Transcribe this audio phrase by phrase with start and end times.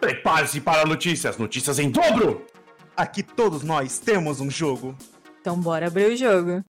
[0.00, 2.46] Prepare-se para notícias, notícias em dobro!
[2.96, 4.96] Aqui todos nós temos um jogo.
[5.40, 6.64] Então bora abrir o jogo.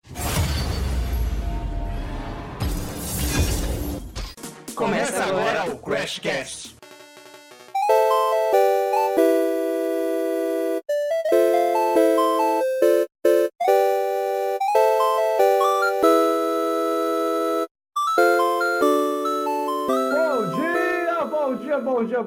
[4.76, 6.79] Começa agora o Crashcast.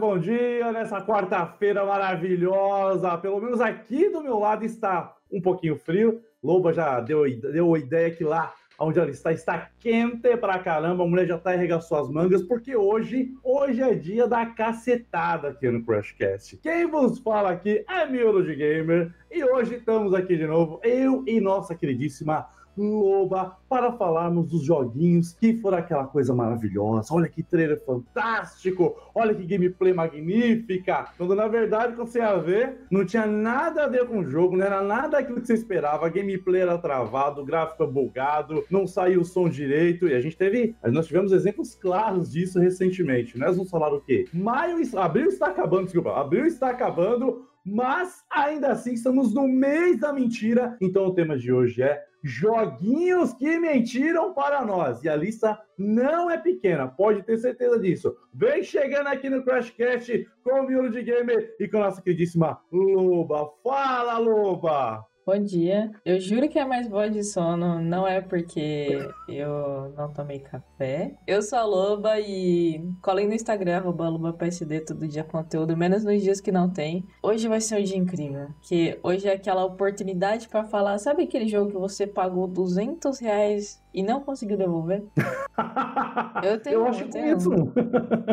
[0.03, 0.73] Bom dia.
[0.73, 3.17] Nessa quarta-feira maravilhosa.
[3.19, 6.21] Pelo menos aqui do meu lado está um pouquinho frio.
[6.43, 11.05] Loba já deu, deu a ideia que lá onde ela está está quente pra caramba.
[11.05, 15.71] A mulher já tá arregaçou as mangas, porque hoje, hoje é dia da cacetada aqui
[15.71, 16.57] no Crashcast.
[16.57, 19.15] Quem vos fala aqui é Miolo de Gamer.
[19.31, 25.33] E hoje estamos aqui de novo, eu e nossa queridíssima Loba para falarmos dos joguinhos
[25.33, 27.13] que foram aquela coisa maravilhosa.
[27.15, 31.09] Olha que trailer fantástico, olha que gameplay magnífica.
[31.17, 34.57] Quando na verdade, quando você ia ver, não tinha nada a ver com o jogo,
[34.57, 36.09] não era nada aquilo que você esperava.
[36.09, 40.09] Gameplay era travado, gráfico bugado, não saiu o som direito.
[40.09, 43.39] E a gente teve, nós tivemos exemplos claros disso recentemente.
[43.39, 44.27] Nós vamos falar o quê?
[44.33, 47.47] Maio, abril está acabando, desculpa, abril está acabando.
[47.65, 50.77] Mas ainda assim estamos no mês da mentira.
[50.81, 55.03] Então o tema de hoje é joguinhos que mentiram para nós.
[55.03, 58.17] E a lista não é pequena, pode ter certeza disso.
[58.33, 62.61] Vem chegando aqui no Crashcast com o Miolo de Gamer e com a nossa queridíssima
[62.71, 63.51] Loba.
[63.63, 65.12] Fala, Loba!
[65.25, 65.93] Bom dia.
[66.05, 71.15] Eu juro que é mais voz de sono, não é porque eu não tomei café.
[71.29, 76.21] Eu sou a Loba e colhem no Instagram, arroba LobaPSD, todo dia conteúdo, menos nos
[76.21, 77.05] dias que não tem.
[77.23, 81.47] Hoje vai ser um dia incrível, que hoje é aquela oportunidade para falar, sabe aquele
[81.47, 85.03] jogo que você pagou 200 reais e não conseguiu devolver?
[86.43, 87.51] Eu tenho Eu acho eu que tenho isso.
[87.53, 87.73] um.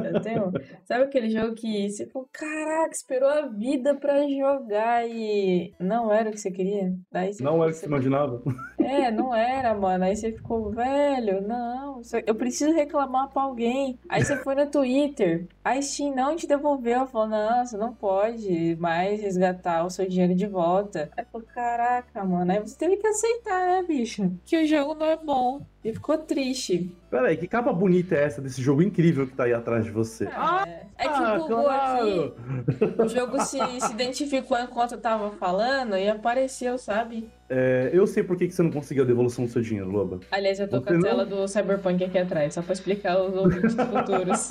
[0.03, 0.47] Eu tenho.
[0.47, 0.51] um.
[0.85, 6.29] Sabe aquele jogo que você falou, caraca, esperou a vida pra jogar e não era
[6.29, 6.93] o que você queria?
[7.11, 8.41] Daí você Não era o que você imaginava.
[8.89, 10.03] É, não era, mano.
[10.05, 13.99] Aí você ficou, velho, não, eu preciso reclamar pra alguém.
[14.09, 18.75] Aí você foi no Twitter, a Steam não te devolveu, falou, não, você não pode
[18.79, 21.09] mais resgatar o seu dinheiro de volta.
[21.15, 24.31] Aí falou, caraca, mano, aí você teve que aceitar, né, bicho?
[24.45, 25.61] Que o jogo não é bom.
[25.83, 26.93] E ficou triste.
[27.09, 29.91] Pera aí, que capa bonita é essa desse jogo incrível que tá aí atrás de
[29.91, 30.25] você?
[30.25, 32.35] É, é que Ah, bugou claro!
[32.77, 33.01] aqui.
[33.01, 37.29] O jogo se, se identificou enquanto eu tava falando e apareceu, sabe?
[37.49, 40.19] É, eu sei por que que você não conseguiu a devolução do seu dinheiro, Loba.
[40.31, 43.13] Aliás, eu tô com Você a não- tela do Cyberpunk aqui atrás, só pra explicar
[43.17, 44.49] aos ouvintes futuros.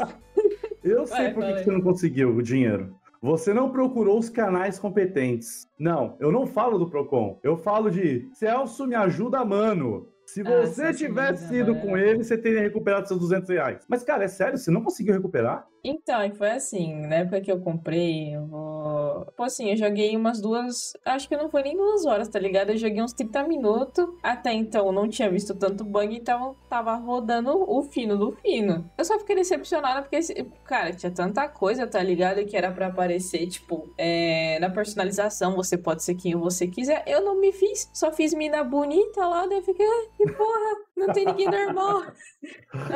[0.83, 2.95] Eu sei Vai, por que que você não conseguiu o dinheiro.
[3.21, 5.67] Você não procurou os canais competentes.
[5.79, 7.39] Não, eu não falo do Procon.
[7.43, 10.07] Eu falo de Celso, me ajuda, mano.
[10.25, 13.85] Se Ah, você me tivesse ido com ele, você teria recuperado seus 200 reais.
[13.89, 14.57] Mas, cara, é sério?
[14.59, 15.67] Você não conseguiu recuperar?
[15.83, 19.27] Então, foi assim, na época que eu comprei, eu vou...
[19.37, 20.93] Pô, assim, eu joguei umas duas...
[21.05, 22.71] Acho que não foi nem duas horas, tá ligado?
[22.71, 24.07] Eu joguei uns 30 minutos.
[24.23, 28.91] Até então, não tinha visto tanto bug, então tava rodando o fino do fino.
[28.97, 30.19] Eu só fiquei decepcionada porque,
[30.65, 32.45] cara, tinha tanta coisa, tá ligado?
[32.45, 37.03] Que era pra aparecer, tipo, é, na personalização, você pode ser quem você quiser.
[37.07, 40.77] Eu não me fiz, só fiz mina bonita lá, daí eu fiquei, ah, que porra,
[40.99, 42.03] não tem ninguém normal.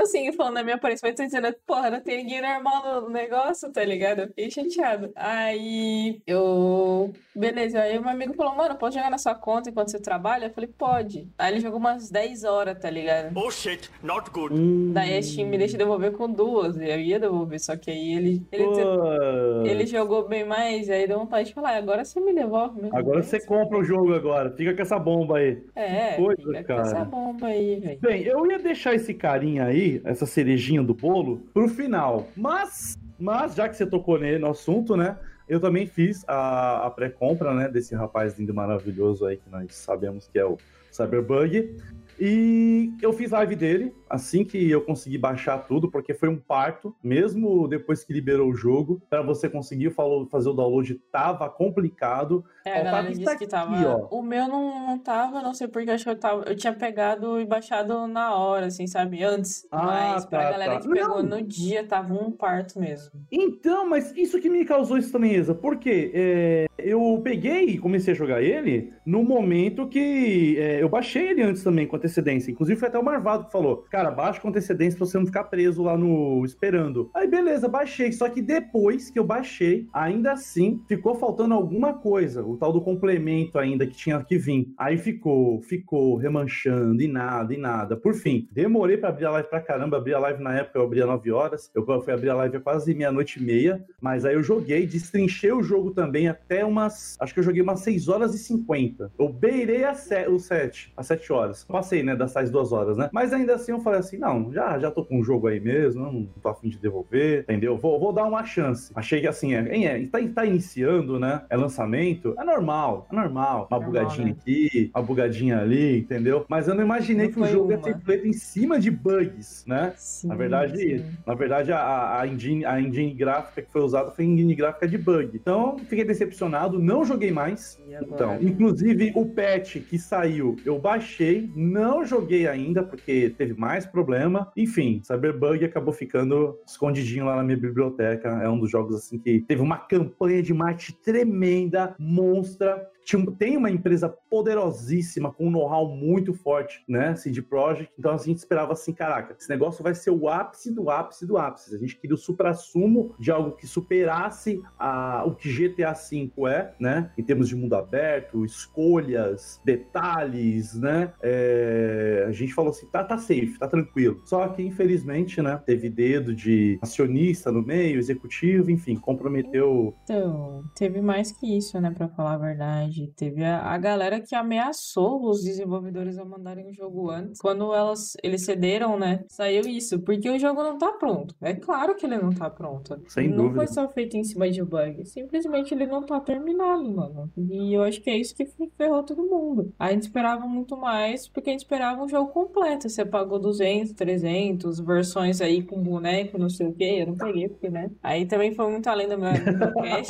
[0.00, 3.70] Assim, falando na minha aparência, mas tô dizendo, porra, não tem ninguém normal no negócio,
[3.72, 4.20] tá ligado?
[4.20, 5.10] Eu fiquei chateado.
[5.16, 7.12] Aí eu.
[7.34, 10.46] Beleza, aí meu amigo falou, mano, pode jogar na sua conta enquanto você trabalha?
[10.46, 11.28] Eu falei, pode.
[11.38, 13.36] Aí ele jogou umas 10 horas, tá ligado?
[13.36, 14.54] Oh shit, not good.
[14.92, 16.76] Daí a Steam me deixa devolver com duas.
[16.76, 18.42] e Eu ia devolver, só que aí ele.
[18.52, 22.34] Ele, Pô, ele jogou bem mais, e aí deu vontade de falar, agora você me
[22.34, 22.96] devolve mesmo.
[22.96, 24.50] Agora você compra o jogo agora.
[24.52, 25.62] Fica com essa bomba aí.
[25.74, 26.82] É, coisa, fica com cara.
[26.82, 27.91] essa bomba aí, velho.
[28.00, 32.28] Bem, eu ia deixar esse carinha aí, essa cerejinha do bolo, pro final.
[32.36, 35.18] Mas, mas já que você tocou nele no assunto, né?
[35.48, 37.68] Eu também fiz a, a pré-compra, né?
[37.68, 40.56] Desse rapaz lindo e maravilhoso aí que nós sabemos que é o
[40.90, 41.76] Cyberbug.
[42.20, 46.94] E eu fiz live dele assim que eu consegui baixar tudo, porque foi um parto,
[47.02, 52.44] mesmo depois que liberou o jogo, para você conseguir falou, fazer o download tava complicado.
[52.64, 54.08] É, a o galera disse tá que aqui, tava.
[54.10, 54.18] ó.
[54.18, 56.44] O meu não, não tava, não sei porque, acho que eu tava.
[56.46, 59.22] Eu tinha pegado e baixado na hora, assim, sabe?
[59.24, 59.66] Antes.
[59.70, 60.80] Ah, Mas pra tá, galera tá.
[60.80, 61.38] que pegou Não.
[61.38, 63.10] no dia, tava um parto mesmo.
[63.30, 68.42] Então, mas isso que me causou estranheza, porque é, eu peguei e comecei a jogar
[68.42, 72.50] ele no momento que é, eu baixei ele antes também, com antecedência.
[72.50, 75.26] Inclusive foi até o Marvado que falou, cara, cara, baixa com antecedência pra você não
[75.26, 76.44] ficar preso lá no.
[76.44, 77.10] esperando.
[77.14, 78.10] Aí, beleza, baixei.
[78.12, 82.42] Só que depois que eu baixei, ainda assim, ficou faltando alguma coisa.
[82.44, 84.72] O tal do complemento ainda que tinha que vir.
[84.76, 87.96] Aí ficou, ficou remanchando e nada, e nada.
[87.96, 89.98] Por fim, demorei pra abrir a live pra caramba.
[89.98, 91.70] Abri a live na época, eu abri às 9 horas.
[91.74, 93.84] Eu fui abrir a live quase meia-noite e meia.
[94.00, 97.16] Mas aí eu joguei, destrinchei o jogo também até umas.
[97.20, 99.12] Acho que eu joguei umas 6 horas e 50.
[99.18, 101.64] Eu beirei a se, o 7, as 7 horas.
[101.64, 103.08] Passei, né, das tais duas horas, né?
[103.12, 106.02] Mas ainda assim eu falei assim: não, já, já tô com o jogo aí mesmo,
[106.04, 107.76] não tô afim de devolver, entendeu?
[107.76, 108.92] Vou, vou dar uma chance.
[108.94, 111.42] Achei que assim, é, é tá, tá iniciando, né?
[111.50, 113.68] É lançamento, é normal, é normal.
[113.70, 114.36] Uma Normal, bugadinha né?
[114.38, 116.44] aqui, uma bugadinha ali, entendeu?
[116.48, 117.84] Mas eu não imaginei Não que o jogo ia uma.
[117.84, 119.92] ter feito em cima de bugs, né?
[119.96, 121.04] Sim, Na verdade, sim.
[121.26, 124.98] na verdade a, a, engine, a engine gráfica que foi usada foi engine gráfica de
[124.98, 125.30] bug.
[125.36, 127.78] Então, fiquei decepcionado, não joguei mais.
[128.00, 134.50] Então, inclusive o patch que saiu, eu baixei, não joguei ainda porque teve mais problema.
[134.56, 138.28] Enfim, Cyberbug acabou ficando escondidinho lá na minha biblioteca.
[138.42, 142.88] É um dos jogos assim que teve uma campanha de marketing tremenda, monstra.
[143.04, 147.14] Tinha- Tem uma empresa poderosíssima com um know-how muito forte, né?
[147.16, 147.92] CD Projekt.
[147.98, 151.36] Então a gente esperava assim, caraca, esse negócio vai ser o ápice do ápice do
[151.38, 151.74] ápice.
[151.74, 156.74] A gente queria o supra-sumo de algo que superasse a, o que GTA V é,
[156.78, 157.10] né?
[157.18, 161.12] Em termos de mundo aberto, escolhas, detalhes, né?
[161.22, 164.20] É, a gente falou assim, tá, tá safe, tá tranquilo.
[164.24, 165.60] Só que, infelizmente, né?
[165.64, 169.94] Teve dedo de acionista no meio, executivo, enfim, comprometeu.
[170.04, 172.91] Então, teve mais que isso, né, pra falar a verdade.
[173.16, 177.40] Teve a, a galera que ameaçou os desenvolvedores a mandarem o jogo antes.
[177.40, 180.00] Quando elas, eles cederam, né, saiu isso.
[180.00, 181.34] Porque o jogo não tá pronto.
[181.40, 183.00] É claro que ele não tá pronto.
[183.08, 183.56] Sem não dúvida.
[183.56, 185.04] foi só feito em cima de bug.
[185.06, 187.30] Simplesmente ele não tá terminado, mano.
[187.36, 188.46] E eu acho que é isso que
[188.76, 189.72] ferrou todo mundo.
[189.78, 192.88] A gente esperava muito mais, porque a gente esperava um jogo completo.
[192.88, 196.98] Você pagou 200, 300, versões aí com boneco, não sei o quê.
[197.00, 197.90] Eu não peguei, porque, né?
[198.02, 200.02] Aí também foi muito além do meu, do meu também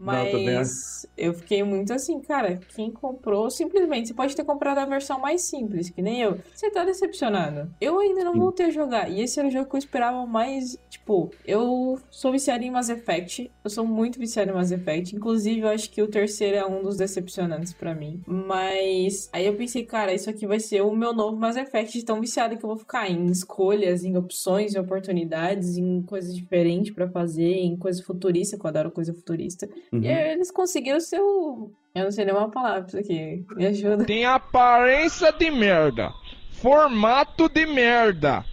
[0.00, 5.20] Mas eu fiquei muito assim, cara, quem comprou, simplesmente, você pode ter comprado a versão
[5.20, 6.38] mais simples, que nem eu.
[6.54, 7.70] Você tá decepcionado.
[7.80, 9.10] Eu ainda não voltei a jogar.
[9.10, 12.88] E esse era o jogo que eu esperava mais, tipo, eu sou viciado em Mass
[12.88, 13.50] Effect.
[13.62, 15.14] Eu sou muito viciado em Mass Effect.
[15.14, 18.22] Inclusive, eu acho que o terceiro é um dos decepcionantes pra mim.
[18.26, 22.04] Mas aí eu pensei, cara, isso aqui vai ser o meu novo Mass Effect, de
[22.04, 26.92] tão viciado que eu vou ficar em escolhas, em opções, em oportunidades, em coisas diferentes
[26.92, 29.68] pra fazer, em coisa futurista, que eu adoro coisa futurista.
[29.92, 30.00] Uhum.
[30.02, 31.70] E aí eles conseguiram ser o.
[31.98, 33.44] Eu não sei nem uma palavra pra isso aqui.
[33.56, 34.04] Me ajuda.
[34.04, 36.12] Tem aparência de merda,
[36.52, 38.44] formato de merda,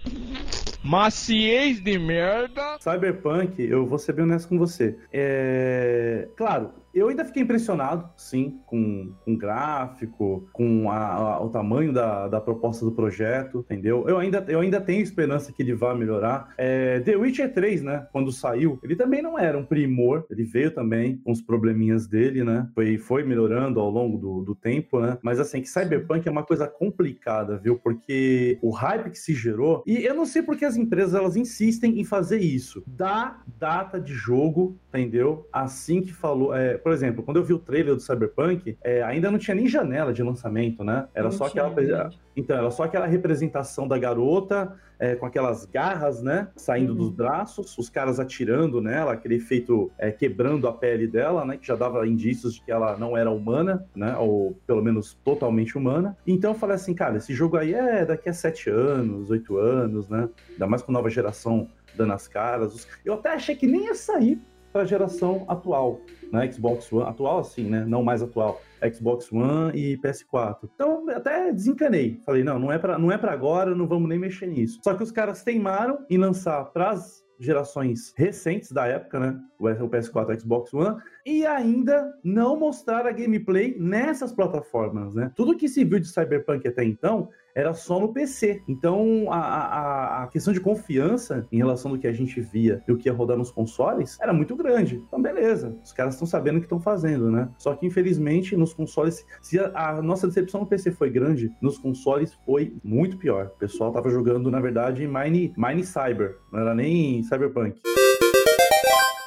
[0.83, 2.77] maciez de merda.
[2.79, 4.97] Cyberpunk, eu vou ser bem honesto com você.
[5.13, 6.27] É...
[6.35, 11.91] Claro, eu ainda fiquei impressionado, sim, com, com o gráfico, com a- a- o tamanho
[11.93, 14.05] da, da proposta do projeto, entendeu?
[14.07, 16.53] Eu ainda, eu ainda tenho esperança que ele vá melhorar.
[16.57, 20.71] É, The Witcher 3, né, quando saiu, ele também não era um primor, ele veio
[20.71, 22.67] também com os probleminhas dele, né?
[22.73, 25.17] Foi, foi melhorando ao longo do, do tempo, né?
[25.21, 27.77] Mas assim, que Cyberpunk é uma coisa complicada, viu?
[27.77, 31.99] Porque o hype que se gerou, e eu não sei porque as empresas elas insistem
[31.99, 32.83] em fazer isso.
[32.87, 35.47] Dá data de jogo, entendeu?
[35.51, 36.55] Assim que falou.
[36.55, 39.67] é, por exemplo, quando eu vi o trailer do Cyberpunk, é, ainda não tinha nem
[39.67, 41.07] janela de lançamento, né?
[41.15, 42.11] Era Não só tinha, aquela.
[42.35, 46.47] Então, era só aquela representação da garota é, com aquelas garras, né?
[46.55, 46.97] Saindo Uhum.
[46.99, 51.57] dos braços, os caras atirando nela, aquele efeito é, quebrando a pele dela, né?
[51.57, 54.15] Que já dava indícios de que ela não era humana, né?
[54.17, 56.15] Ou pelo menos totalmente humana.
[56.27, 60.07] Então eu falei assim, cara, esse jogo aí é daqui a sete anos, oito anos,
[60.07, 60.29] né?
[60.51, 61.67] Ainda mais com nova geração
[61.97, 62.87] dando as caras.
[63.03, 64.39] Eu até achei que nem ia sair
[64.75, 66.01] para a geração atual,
[66.33, 66.51] né?
[66.51, 67.85] Xbox One, atual assim, né?
[67.85, 68.61] Não mais atual.
[68.93, 70.69] Xbox One e PS4.
[70.75, 72.19] Então, até desencanei.
[72.25, 74.81] Falei, não, não é para não é para agora, não vamos nem mexer nisso.
[74.83, 79.39] Só que os caras teimaram em lançar pras gerações recentes da época, né?
[79.57, 85.31] O PS4 e o Xbox One, e ainda não mostrar a gameplay nessas plataformas, né?
[85.37, 88.61] Tudo que se viu de Cyberpunk até então era só no PC.
[88.67, 92.91] Então, a, a, a questão de confiança em relação do que a gente via e
[92.91, 95.01] o que ia rodar nos consoles era muito grande.
[95.07, 95.75] Então, beleza.
[95.83, 97.49] Os caras estão sabendo o que estão fazendo, né?
[97.57, 101.77] Só que, infelizmente, nos consoles, se a, a nossa decepção no PC foi grande, nos
[101.77, 103.51] consoles foi muito pior.
[103.55, 106.37] O pessoal tava jogando, na verdade, Mine, Mine Cyber.
[106.51, 107.79] Não era nem Cyberpunk.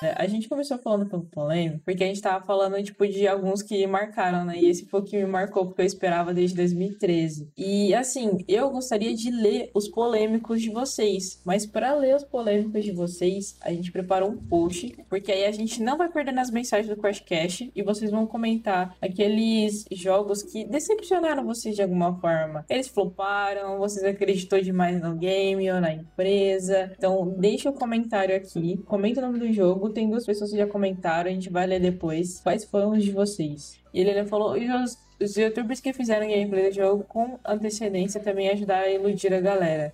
[0.02, 3.62] É, A gente começou falando pelo polêmico, porque a gente tava falando, tipo, de alguns
[3.62, 4.59] que marcaram, né?
[4.59, 7.50] E esse foi o que me marcou, porque eu esperava desde 2013.
[7.57, 11.40] E, assim, eu gostaria de ler os polêmicos de vocês.
[11.45, 15.52] Mas para ler os polêmicos de vocês, a gente preparou um post, porque aí a
[15.52, 20.64] gente não vai perder nas mensagens do Crashcast e vocês vão comentar aqueles jogos que
[20.64, 22.64] decepcionaram vocês de alguma forma.
[22.69, 26.93] Eles floparam, vocês acreditou demais no game ou na empresa.
[26.97, 29.88] Então, deixa o comentário aqui, comenta o nome do jogo.
[29.90, 32.40] Tem duas pessoas que já comentaram, a gente vai ler depois.
[32.40, 33.78] Quais foram os de vocês?
[33.92, 38.49] E ele falou, e os, os youtubers que fizeram gameplay do jogo com antecedência também
[38.50, 39.92] ajudaram a iludir a galera.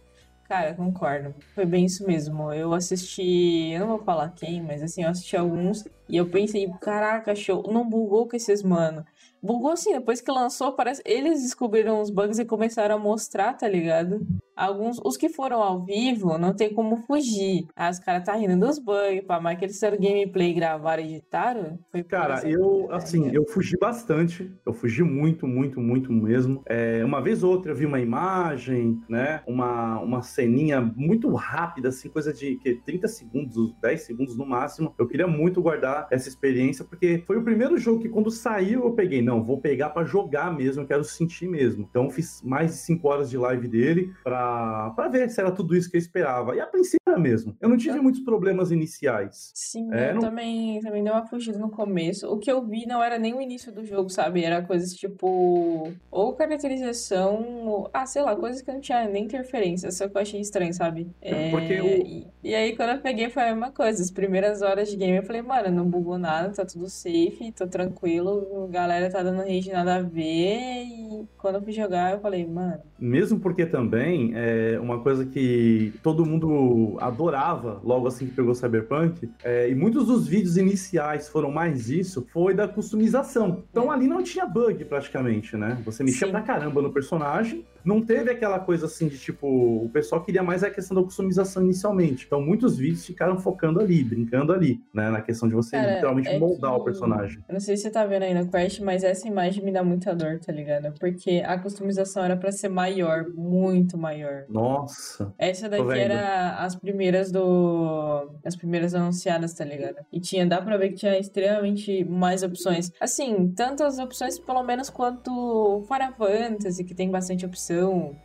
[0.49, 1.35] Cara, concordo.
[1.55, 2.53] Foi bem isso mesmo.
[2.53, 6.71] Eu assisti, eu não vou falar quem, mas assim, eu assisti alguns e eu pensei,
[6.81, 9.05] caraca, show, não bugou com esses mano.
[9.45, 11.03] Bugou assim, depois que lançou, parece.
[11.05, 14.27] Eles descobriram os bugs e começaram a mostrar, tá ligado?
[14.57, 17.67] Alguns, os que foram ao vivo, não tem como fugir.
[17.77, 21.17] Ah, os caras tá rindo dos bugs, pá, mas que eles fizeram gameplay, gravaram e
[21.17, 21.79] editaram?
[22.09, 23.33] Cara, eu, coisa, assim, né?
[23.35, 24.51] eu fugi bastante.
[24.65, 26.63] Eu fugi muito, muito, muito mesmo.
[26.67, 29.43] É, uma vez ou outra eu vi uma imagem, né?
[29.47, 34.95] Uma, uma ceninha muito rápida, assim, coisa de que, 30 segundos, 10 segundos no máximo.
[34.97, 38.93] Eu queria muito guardar essa experiência, porque foi o primeiro jogo que, quando saiu, eu
[38.93, 39.21] peguei.
[39.21, 41.87] Não, vou pegar pra jogar mesmo, eu quero sentir mesmo.
[41.91, 45.75] Então, fiz mais de 5 horas de live dele pra, pra ver se era tudo
[45.77, 46.55] isso que eu esperava.
[46.55, 47.57] E a princípio era mesmo.
[47.61, 49.51] Eu não tive muitos problemas iniciais.
[49.55, 52.29] Sim, É, eu não- também, também dei uma fugida no começo.
[52.31, 54.45] O que eu vi não era nem o início do jogo, sabe?
[54.45, 55.93] Era coisas tipo.
[56.11, 57.65] Ou caracterização.
[57.67, 59.91] ou- Ah, sei lá, coisas que não tinha nem interferência.
[59.91, 61.09] Só que eu achei estranho, sabe?
[61.21, 64.03] É, porque o- e, e aí, quando eu peguei, foi a mesma coisa.
[64.03, 67.67] As primeiras horas de game eu falei, mano, não bugou nada, tá tudo safe, tô
[67.67, 68.65] tranquilo.
[68.65, 70.85] A galera tá dando rage nada a ver.
[70.85, 72.81] E quando eu fui jogar, eu falei, mano.
[72.99, 79.29] Mesmo porque também é uma coisa que todo mundo adorava logo assim que pegou Cyberpunk,
[79.43, 83.65] é, e muitos dos vídeos iniciais foram mais isso, foi da customização.
[83.71, 85.81] Então ali não tinha bug praticamente, né?
[85.85, 86.33] Você mexia Sim.
[86.33, 90.63] pra caramba no personagem, não teve aquela coisa assim de tipo, o pessoal queria mais
[90.65, 92.25] a questão da customização inicialmente.
[92.27, 95.11] Então muitos vídeos ficaram focando ali, brincando ali, né?
[95.11, 97.39] Na questão de você Cara, literalmente é moldar que- o personagem.
[97.49, 99.83] Eu não sei se você tá vendo aí no Crash, mas essa imagem me dá
[99.85, 100.93] muita dor, tá ligado?
[100.99, 104.45] Porque a customização era pra ser maior, muito maior.
[104.49, 105.33] Nossa.
[105.39, 108.31] Essa daqui era as primeiras do.
[108.45, 109.97] As primeiras anunciadas, tá ligado?
[110.13, 112.91] E tinha, dá pra ver que tinha extremamente mais opções.
[113.01, 117.74] Assim, tantas opções, pelo menos, quanto Final Fantasy, que tem bastante opção.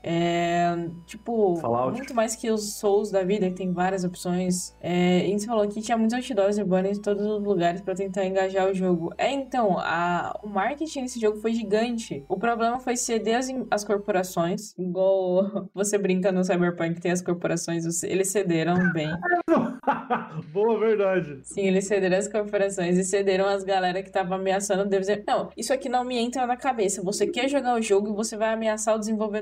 [0.03, 0.75] É.
[1.05, 1.95] Tipo, Fallout.
[1.95, 4.75] muito mais que os Souls da vida, que tem várias opções.
[4.81, 7.95] É, e você falou que tinha muitos outdoors e banners em todos os lugares pra
[7.95, 9.13] tentar engajar o jogo.
[9.17, 12.23] É, então, a, o marketing desse jogo foi gigante.
[12.27, 18.03] O problema foi ceder as, as corporações, igual você brinca no Cyberpunk, tem as corporações,
[18.03, 19.09] eles cederam bem.
[20.51, 21.39] Boa verdade.
[21.43, 25.23] Sim, eles cederam as corporações e cederam as galera que tava ameaçando o desenvolvedor.
[25.27, 27.01] Não, isso aqui não me entra na cabeça.
[27.03, 29.38] Você quer jogar o jogo e você vai ameaçar o desenvolvedor.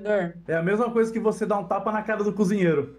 [0.48, 2.96] É a mesma coisa que você dar um tapa na cara do cozinheiro.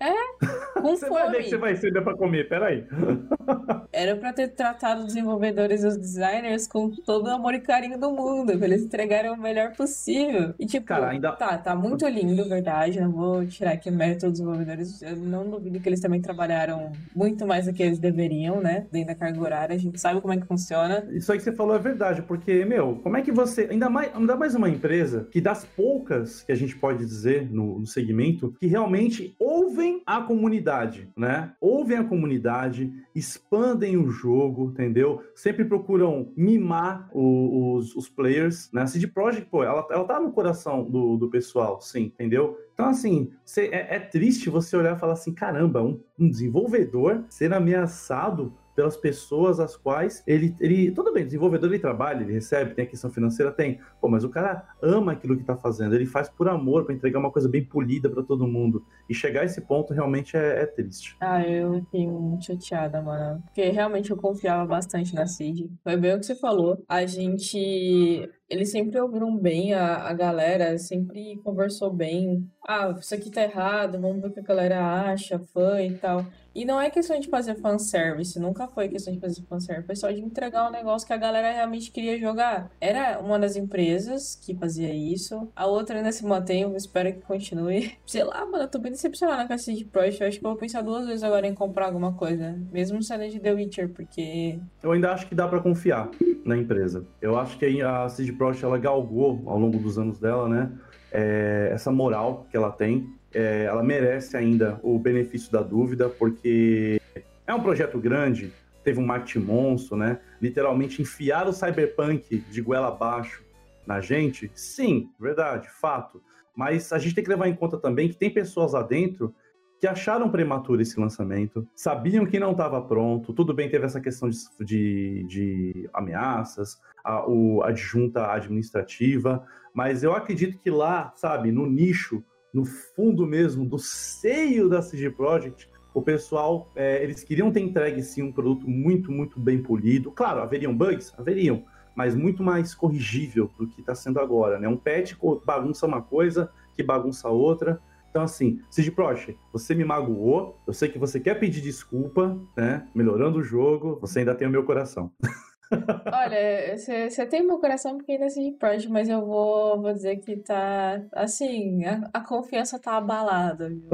[0.74, 1.50] Com Você vai ver que fome.
[1.50, 2.84] você vai ceder pra comer, peraí.
[3.92, 7.98] Era pra ter tratado os desenvolvedores e os designers com todo o amor e carinho
[7.98, 10.54] do mundo, eles entregarem o melhor possível.
[10.58, 13.00] E tipo, Cara, ainda- tá, tá muito lindo, verdade.
[13.00, 15.02] Não vou tirar aqui o mérito dos desenvolvedores.
[15.02, 18.86] Eu não duvido que eles também trabalharam muito mais do que eles deveriam, né?
[18.92, 19.74] Dentro da carga horária.
[19.74, 21.04] A gente sabe como é que funciona.
[21.10, 23.66] Isso aí que você falou é verdade, porque, meu, como é que você.
[23.70, 27.78] Ainda mais, ainda mais uma empresa que das poucas que a gente pode dizer no,
[27.80, 31.52] no segmento, que realmente ouvem a comunidade, né?
[31.60, 35.20] Ouvem a comunidade, expandem o jogo, entendeu?
[35.34, 38.82] Sempre procuram mimar o- os, os players, né?
[38.82, 42.56] A CD Projekt, pô, ela, ela tá no coração do, do pessoal, sim, entendeu?
[42.74, 47.24] Então, assim, cê- é, é triste você olhar e falar assim: caramba, um, um desenvolvedor
[47.28, 50.92] ser ameaçado pelas pessoas às quais ele, ele.
[50.92, 53.80] Tudo bem, desenvolvedor ele trabalha, ele recebe, tem a questão financeira, tem.
[54.00, 57.18] Pô, mas o cara ama aquilo que tá fazendo, ele faz por amor, pra entregar
[57.18, 58.86] uma coisa bem polida pra todo mundo.
[59.10, 61.16] E chegar a esse ponto realmente é, é triste.
[61.20, 63.42] Ah, eu fiquei muito chateada, mano.
[63.46, 65.68] Porque realmente eu confiava bastante na Cid.
[65.82, 66.80] Foi bem o que você falou.
[66.88, 68.30] A gente.
[68.48, 72.48] Eles sempre ouviram bem a, a galera, sempre conversou bem.
[72.66, 76.24] Ah, isso aqui tá errado, vamos ver o que a galera acha, fã e tal.
[76.58, 80.10] E não é questão de fazer fanservice, nunca foi questão de fazer fanservice, foi só
[80.10, 82.68] de entregar um negócio que a galera realmente queria jogar.
[82.80, 87.20] Era uma das empresas que fazia isso, a outra ainda se mantém, eu espero que
[87.20, 87.92] continue.
[88.04, 90.50] Sei lá, mano, eu tô bem decepcionada com a CD Projekt, eu acho que eu
[90.50, 94.58] vou pensar duas vezes agora em comprar alguma coisa, mesmo sendo de The Witcher, porque
[94.82, 96.10] Eu ainda acho que dá pra confiar
[96.44, 97.06] na empresa.
[97.22, 100.72] Eu acho que a CD Projekt ela galgou ao longo dos anos dela, né?
[101.12, 103.06] é, essa moral que ela tem.
[103.32, 107.00] É, ela merece ainda o benefício da dúvida, porque
[107.46, 110.18] é um projeto grande, teve um marketing monstro, né?
[110.40, 113.44] Literalmente enfiar o Cyberpunk de goela abaixo
[113.86, 114.50] na gente.
[114.54, 116.22] Sim, verdade, fato.
[116.54, 119.34] Mas a gente tem que levar em conta também que tem pessoas lá dentro
[119.80, 123.32] que acharam prematuro esse lançamento, sabiam que não estava pronto.
[123.32, 130.02] Tudo bem, teve essa questão de, de, de ameaças, a, o, a adjunta administrativa, mas
[130.02, 135.68] eu acredito que lá, sabe, no nicho, no fundo mesmo, do seio da CG Project,
[135.94, 140.10] o pessoal, é, eles queriam ter entregue sim um produto muito, muito bem polido.
[140.12, 141.12] Claro, haveriam bugs?
[141.18, 141.64] Haveriam,
[141.94, 144.68] mas muito mais corrigível do que está sendo agora, né?
[144.68, 145.14] Um patch
[145.44, 147.80] bagunça uma coisa, que bagunça outra.
[148.10, 152.86] Então, assim, Cid Proche, você me magoou, eu sei que você quer pedir desculpa, né?
[152.94, 155.10] Melhorando o jogo, você ainda tem o meu coração.
[155.70, 160.16] Olha, você tem meu coração porque ainda é Cid Proche, mas eu vou, vou dizer
[160.16, 163.88] que tá, assim, a, a confiança tá abalada, viu?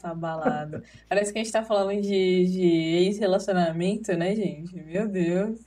[0.00, 0.82] Tá abalada.
[1.08, 2.66] Parece que a gente tá falando de, de
[3.06, 4.74] ex-relacionamento, né, gente?
[4.82, 5.60] Meu Deus.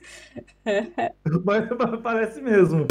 [1.44, 2.86] mas, mas parece mesmo.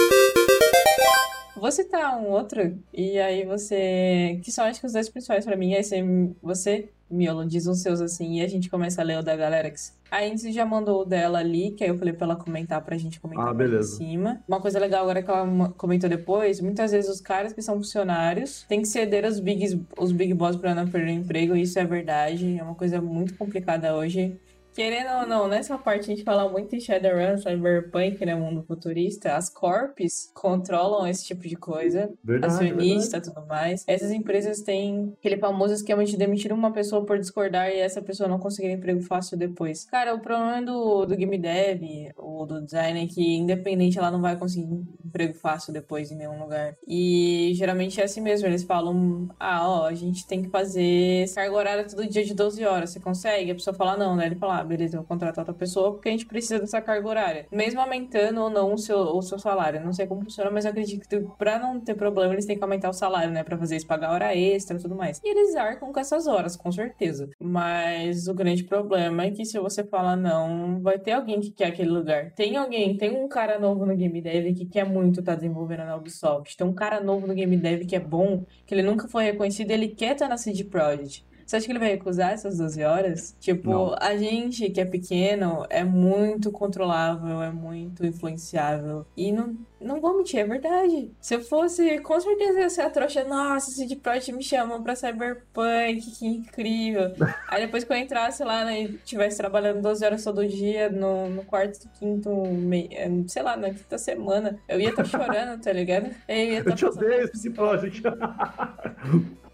[1.56, 4.40] Vou citar um outro, e aí você.
[4.44, 5.74] Que são acho que os dois principais pra mim.
[5.74, 6.04] Aí você,
[6.42, 9.96] você, Miolo, diz os seus assim, e a gente começa a ler o da Galarex.
[10.12, 12.98] A Indy já mandou o dela ali, que aí eu falei pra ela comentar pra
[12.98, 13.96] gente comentar Ah, beleza.
[14.02, 14.42] em cima.
[14.48, 18.64] Uma coisa legal agora que ela comentou depois, muitas vezes os caras que são funcionários
[18.70, 21.78] têm que ceder os big, os big boss pra não perder o emprego, e isso
[21.80, 22.58] é verdade.
[22.58, 24.36] É uma coisa muito complicada hoje.
[24.78, 29.34] Querendo ou não, nessa parte a gente fala muito em Shadowrun, Cyberpunk, né, mundo futurista,
[29.34, 33.84] as corps controlam esse tipo de coisa, Verdade, acionista, tudo mais.
[33.88, 38.30] Essas empresas têm aquele famoso esquema de demitir uma pessoa por discordar e essa pessoa
[38.30, 39.84] não conseguir emprego fácil depois.
[39.86, 44.22] Cara, o problema do, do game dev ou do design é que, independente, ela não
[44.22, 46.76] vai conseguir emprego fácil depois em nenhum lugar.
[46.88, 51.56] E geralmente é assim mesmo, eles falam, ah, ó, a gente tem que fazer carga
[51.56, 53.50] horária todo dia de 12 horas, você consegue?
[53.50, 54.28] A pessoa fala não, né?
[54.28, 57.08] Ele fala, ah, beleza, eu vou contratar outra pessoa porque a gente precisa dessa carga
[57.08, 57.48] horária.
[57.52, 59.84] Mesmo aumentando ou não o seu, o seu salário.
[59.84, 62.64] Não sei como funciona, mas eu acredito que pra não ter problema, eles têm que
[62.64, 63.44] aumentar o salário, né?
[63.44, 65.22] Pra fazer isso, pagar hora extra e tudo mais.
[65.24, 67.30] E eles arcam com essas horas, com certeza.
[67.40, 71.68] Mas o grande problema é que se você falar não, vai ter alguém que quer
[71.68, 72.32] aquele lugar.
[72.32, 75.96] Tem alguém, tem um cara novo no Game Dev que quer muito estar desenvolvendo na
[75.96, 76.56] Ubisoft.
[76.56, 79.72] Tem um cara novo no Game Dev que é bom, que ele nunca foi reconhecido,
[79.72, 81.27] ele quer estar na CD Projekt.
[81.48, 83.34] Você acha que ele vai recusar essas 12 horas?
[83.40, 83.96] Tipo, Não.
[84.02, 89.06] a gente que é pequeno é muito controlável, é muito influenciável.
[89.16, 91.12] E não, não vou mentir, é verdade.
[91.22, 93.24] Se eu fosse, com certeza ia ser a trouxa.
[93.24, 97.12] Nossa, CD Projekt me chamam pra Cyberpunk, que incrível.
[97.50, 101.30] Aí depois que eu entrasse lá né, e estivesse trabalhando 12 horas todo dia, no,
[101.30, 105.72] no quarto, quinto, mei- eh, sei lá, na quinta semana, eu ia estar chorando, tá
[105.72, 106.10] ligado?
[106.28, 108.02] Eu ia Eu estar te odeio esse Project.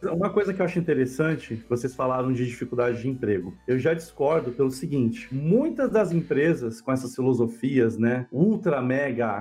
[0.04, 3.54] Uma coisa que eu acho interessante, vocês falaram de dificuldade de emprego.
[3.66, 9.38] Eu já discordo pelo seguinte: muitas das empresas com essas filosofias, né, ultra mega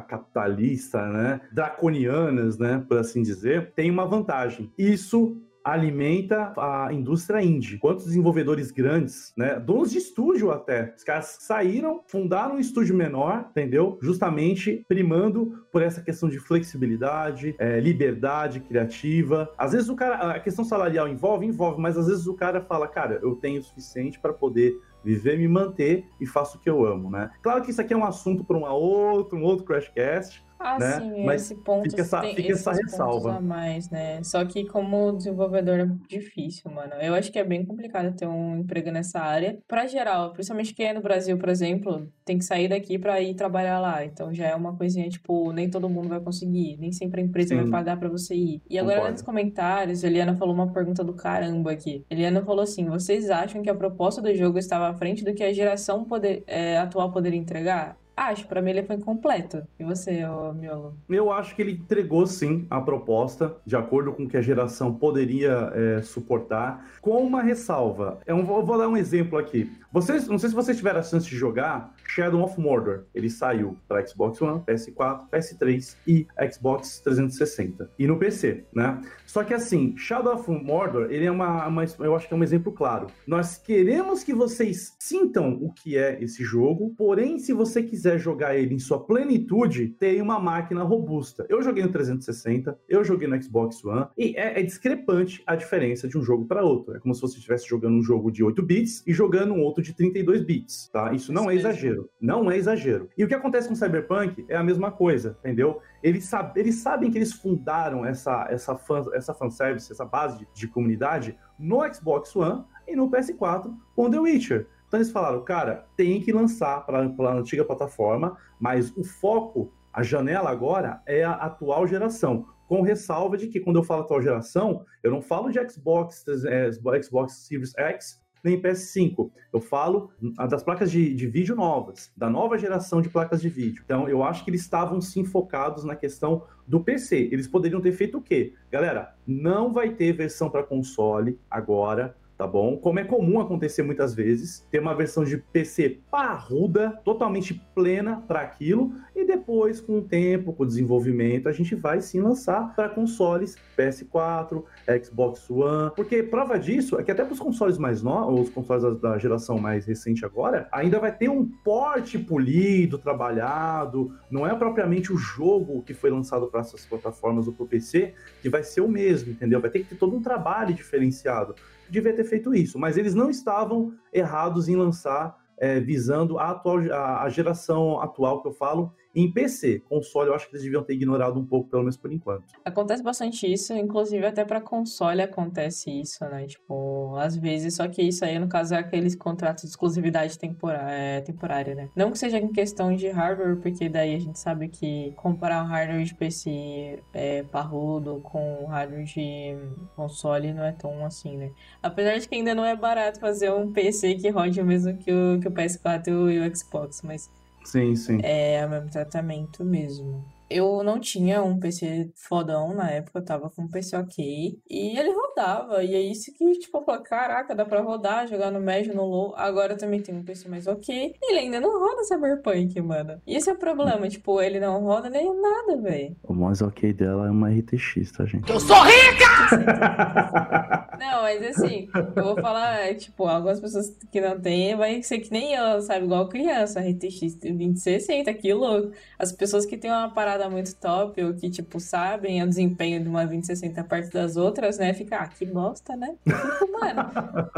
[0.73, 4.73] capitalista, né, draconianas, né, por assim dizer, tem uma vantagem.
[4.79, 7.79] Isso alimenta a indústria indie.
[7.79, 13.47] Quantos desenvolvedores grandes, né, donos de estúdio até, os caras saíram, fundaram um estúdio menor,
[13.51, 13.97] entendeu?
[14.03, 19.53] Justamente primando por essa questão de flexibilidade, é, liberdade criativa.
[19.57, 22.89] Às vezes o cara, a questão salarial envolve, envolve, mas às vezes o cara fala,
[22.89, 26.85] cara, eu tenho o suficiente para poder viver, me manter e faço o que eu
[26.85, 27.31] amo, né?
[27.43, 31.01] Claro que isso aqui é um assunto para uma outra, um outro Crashcast, Ah, né?
[31.01, 33.37] sim, Mas esse ponto fica essa- tem fica essa ressalva.
[33.37, 34.23] a mais, né?
[34.23, 36.93] Só que como desenvolvedor é difícil, mano.
[37.01, 39.59] Eu acho que é bem complicado ter um emprego nessa área.
[39.67, 43.35] Pra geral, principalmente quem é no Brasil, por exemplo, tem que sair daqui pra ir
[43.35, 44.05] trabalhar lá.
[44.05, 47.55] Então já é uma coisinha, tipo, nem todo mundo vai conseguir, nem sempre a empresa
[47.57, 47.71] vai Sim.
[47.71, 48.63] pagar pra você ir.
[48.71, 49.13] E agora, Concordo.
[49.15, 52.05] nos comentários, a Eliana falou uma pergunta do caramba aqui.
[52.11, 55.43] Eliana falou assim: vocês acham que a proposta do jogo estava à frente do que
[55.43, 57.97] a geração poder, é, atual poderia entregar?
[58.29, 59.63] Acho, pra mim ele foi incompleto.
[59.79, 60.97] E você, ô Miolo?
[61.09, 64.95] Eu acho que ele entregou sim a proposta, de acordo com o que a geração
[64.95, 68.21] poderia é, suportar, com uma ressalva.
[68.27, 69.71] Eu vou, vou dar um exemplo aqui.
[69.93, 73.05] Vocês, não sei se vocês tiveram a chance de jogar Shadow of Mordor.
[73.15, 79.01] Ele saiu para Xbox One, PS4, PS3 e Xbox 360 e no PC, né?
[79.27, 82.43] Só que assim, Shadow of Mordor, ele é uma, uma- eu acho que é um
[82.43, 83.09] exemplo claro.
[83.27, 88.57] Nós queremos que vocês sintam o que é esse jogo, porém, se você quiser jogar
[88.57, 91.45] ele em sua plenitude, tem uma máquina robusta.
[91.51, 96.09] Eu joguei no 360, eu joguei no Xbox One, e é, é discrepante a diferença
[96.09, 96.95] de um jogo para outro.
[96.97, 99.82] É como se você estivesse jogando um jogo de 8 bits e jogando um outro
[99.83, 101.13] de 32 bits, tá?
[101.13, 102.09] Isso não é exagero.
[102.21, 103.11] Não é exagero.
[103.19, 105.81] E o que acontece com Cyberpunk é a mesma coisa, entendeu?
[106.03, 110.49] Eles, sab- eles sabem que eles fundaram essa, essa, fan, essa fanservice, essa base de,
[110.55, 114.69] de comunidade no Xbox One e no PS4 com The Witcher.
[114.89, 120.03] Então eles falaram, cara, tem que lançar para a antiga plataforma, mas o foco, a
[120.03, 122.47] janela agora é a atual geração.
[122.69, 126.71] Com ressalva de que quando eu falo atual geração, eu não falo de Xbox, é,
[127.03, 129.31] Xbox Series X nem PS5.
[129.53, 130.11] Eu falo
[130.49, 133.83] das placas de, de vídeo novas, da nova geração de placas de vídeo.
[133.85, 137.29] Então, eu acho que eles estavam sim focados na questão do PC.
[137.31, 138.55] Eles poderiam ter feito o quê?
[138.71, 142.77] Galera, não vai ter versão para console agora tá bom?
[142.77, 148.41] Como é comum acontecer muitas vezes, ter uma versão de PC parruda, totalmente plena para
[148.41, 152.89] aquilo, e depois, com o tempo, com o desenvolvimento, a gente vai sim lançar para
[152.89, 154.65] consoles PS4,
[155.05, 159.01] Xbox One, porque prova disso é que até para os consoles mais novos, os consoles
[159.01, 165.13] da, geração mais recente agora, ainda vai ter um porte polido, trabalhado, não é propriamente
[165.13, 168.81] o jogo que foi lançado para essas plataformas ou para o PC que vai ser
[168.81, 169.61] o mesmo, entendeu?
[169.61, 171.55] Vai ter que ter todo um trabalho diferenciado
[171.93, 176.79] devia ter feito isso, mas eles não estavam errados em lançar é, visando a, atual,
[176.91, 179.81] a, a, geração atual que eu falo em PC.
[179.89, 182.45] Console, eu acho que eles deviam ter ignorado um pouco, pelo menos por enquanto.
[182.65, 186.47] Acontece bastante isso, inclusive até para console acontece isso, né?
[186.47, 190.93] Tipo, às vezes, só que isso aí, no caso, é aqueles contratos de exclusividade temporária,
[190.93, 191.89] é, temporária, né?
[191.95, 195.67] Não que seja em questão de hardware, porque daí a gente sabe que comparar um
[195.67, 199.57] hardware de PC é, parrudo com hardware de
[199.95, 201.51] console não é tão assim, né?
[201.83, 205.13] Apesar de que ainda não é barato fazer um PC que rode o mesmo que
[205.13, 207.31] o, que o PS4 e o Xbox, mas
[207.65, 208.19] Sim, sim.
[208.23, 210.32] É o mesmo tratamento mesmo.
[210.53, 214.59] Eu não tinha um PC fodão na época, eu tava com um PC ok.
[214.69, 215.83] E ele rodava.
[215.83, 219.05] E é isso que, tipo, eu falei, caraca, dá pra rodar, jogar no médio, no
[219.05, 219.35] low.
[219.37, 221.15] Agora eu também tenho um PC mais ok.
[221.23, 223.21] Ele ainda não roda Cyberpunk, mano.
[223.27, 226.17] E esse é o problema, tipo, ele não roda nem nada, velho.
[226.23, 228.51] O mais ok dela é uma RTX, tá, gente?
[228.51, 229.33] Eu sou rica!
[230.99, 235.31] não, mas assim, eu vou falar, tipo, algumas pessoas que não têm, vai ser que
[235.31, 236.05] nem eu, sabe?
[236.05, 238.93] Igual criança, RTX 2060, que louco.
[239.19, 243.03] As pessoas que têm uma parada parada muito top, ou que, tipo, sabem o desempenho
[243.03, 244.93] de uma 2060 perto das outras, né?
[244.95, 246.15] Fica, ah, que bosta, né?
[246.25, 247.11] Fico, mano.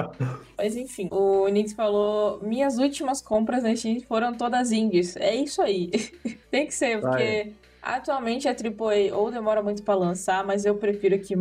[0.57, 5.16] Mas enfim, o Nix falou: minhas últimas compras na Steam foram todas indies.
[5.16, 5.90] É isso aí.
[6.51, 7.53] Tem que ser, porque.
[7.85, 11.35] Atualmente a AAA ou demora muito para lançar, mas eu prefiro que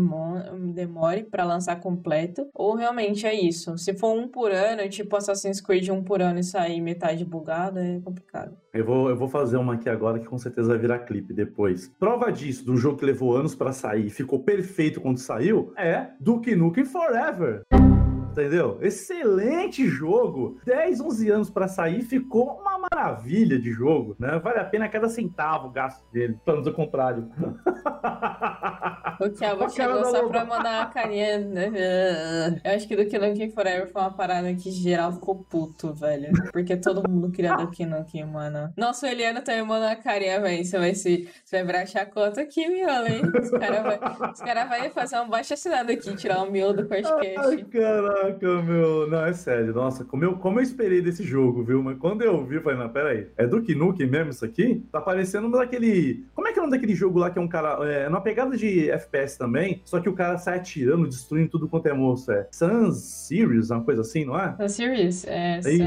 [0.73, 3.77] demore para lançar completo, ou realmente é isso.
[3.77, 7.81] Se for um por ano, tipo Assassin's Creed um por ano e sair metade bugada,
[7.81, 8.57] é complicado.
[8.73, 11.87] Eu vou, eu vou fazer uma aqui agora que com certeza vai virar clipe depois.
[11.97, 16.07] Prova disso, do jogo que levou anos para sair e ficou perfeito quando saiu, é
[16.19, 17.63] Duke Nukem Forever
[18.33, 18.77] entendeu?
[18.81, 20.57] Excelente jogo.
[20.65, 24.39] 10, 11 anos para sair, ficou uma maravilha de jogo, né?
[24.39, 27.29] Vale a pena cada centavo o gasto dele, pelo contrário.
[29.19, 31.39] O Thiago chegou só pra mandar uma carinha.
[31.39, 32.59] Né?
[32.63, 36.31] Eu acho que do Nukem Forever foi uma parada que geral ficou puto, velho.
[36.51, 38.73] Porque todo mundo queria do Nukem, mano.
[38.75, 40.65] Nossa, o Eliano também mandou uma carinha, velho.
[40.65, 41.29] Você vai se.
[41.43, 43.21] Você vai virar chacota aqui, miolo, hein?
[43.41, 43.99] Os caras vai,
[44.45, 47.39] cara vai fazer um baixo assinado aqui, tirar o um miolo do podcast.
[47.39, 47.63] Ai,
[48.23, 49.09] caraca, meu.
[49.09, 49.73] Não, é sério.
[49.73, 51.83] Nossa, como eu, como eu esperei desse jogo, viu?
[51.83, 53.27] Mas quando eu vi, eu falei, não, peraí.
[53.37, 54.83] É do Nukem mesmo isso aqui?
[54.91, 56.25] Tá parecendo um daquele.
[56.33, 57.83] Como é que é o nome daquele jogo lá que é um cara.
[57.85, 61.87] É uma pegada de FPS também, só que o cara sai atirando, destruindo tudo quanto
[61.87, 62.31] é moço.
[62.31, 64.55] É Sun Series, uma coisa assim, não é?
[64.57, 65.59] Sun Series, é.
[65.63, 65.83] é isso.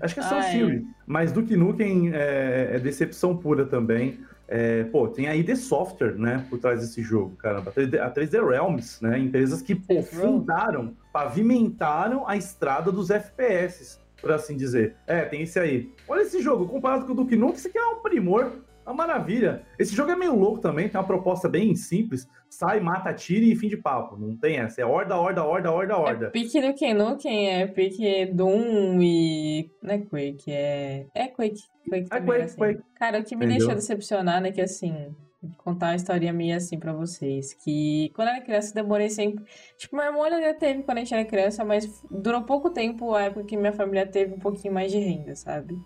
[0.00, 0.52] Acho que é Sun Ai.
[0.52, 0.82] Series.
[1.06, 4.20] Mas Duke Nukem é, é decepção pura também.
[4.52, 7.70] É, pô, tem aí The Software, né, por trás desse jogo, caramba.
[7.70, 14.56] A 3D Realms, né, empresas que pô, fundaram, pavimentaram a estrada dos FPS, por assim
[14.56, 14.96] dizer.
[15.06, 15.92] É, tem esse aí.
[16.08, 18.50] Olha esse jogo, comparado com o Duke Nukem, isso aqui é um primor.
[18.84, 19.62] Uma maravilha.
[19.78, 22.26] Esse jogo é meio louco também, tem uma proposta bem simples.
[22.48, 24.16] Sai, mata, tira e fim de papo.
[24.16, 24.80] Não tem essa.
[24.80, 26.26] É horda, horda, horda, horda, horda.
[26.26, 29.70] É pique do Nukem, é pique Doom e...
[29.82, 31.06] Não é Quake, é...
[31.14, 31.62] É Quake.
[31.88, 32.56] Quake é Quake, assim.
[32.56, 32.82] Quake.
[32.96, 33.66] Cara, o que me Entendeu?
[33.66, 35.14] deixou decepcionado é que, assim...
[35.56, 37.54] Contar uma historinha minha assim pra vocês.
[37.54, 39.42] Que quando eu era criança, eu demorei sempre.
[39.78, 43.22] Tipo, meu irmão já teve quando a gente era criança, mas durou pouco tempo a
[43.22, 45.78] época que minha família teve um pouquinho mais de renda, sabe?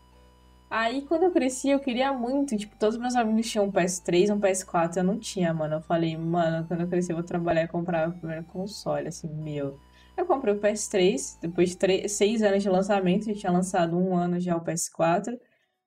[0.77, 2.57] Aí, quando eu cresci, eu queria muito.
[2.57, 4.97] Tipo, todos meus amigos tinham um PS3, um PS4.
[4.97, 5.77] Eu não tinha, mano.
[5.77, 9.29] Eu falei, mano, quando eu crescer, eu vou trabalhar e comprar o primeiro console, assim,
[9.29, 9.79] meu.
[10.17, 13.31] Eu comprei o PS3, depois de três, seis anos de lançamento.
[13.31, 15.39] Eu tinha lançado um ano já o PS4.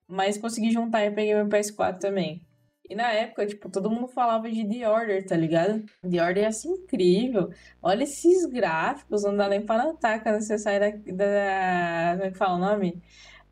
[0.07, 2.41] Mas consegui juntar e peguei meu PS4 também.
[2.89, 5.83] E na época, tipo, todo mundo falava de The Order, tá ligado?
[6.09, 7.49] The Order é assim incrível.
[7.81, 10.89] Olha esses gráficos, não dá nem pra notar quando você sai da.
[10.91, 13.03] da como é que fala o nome?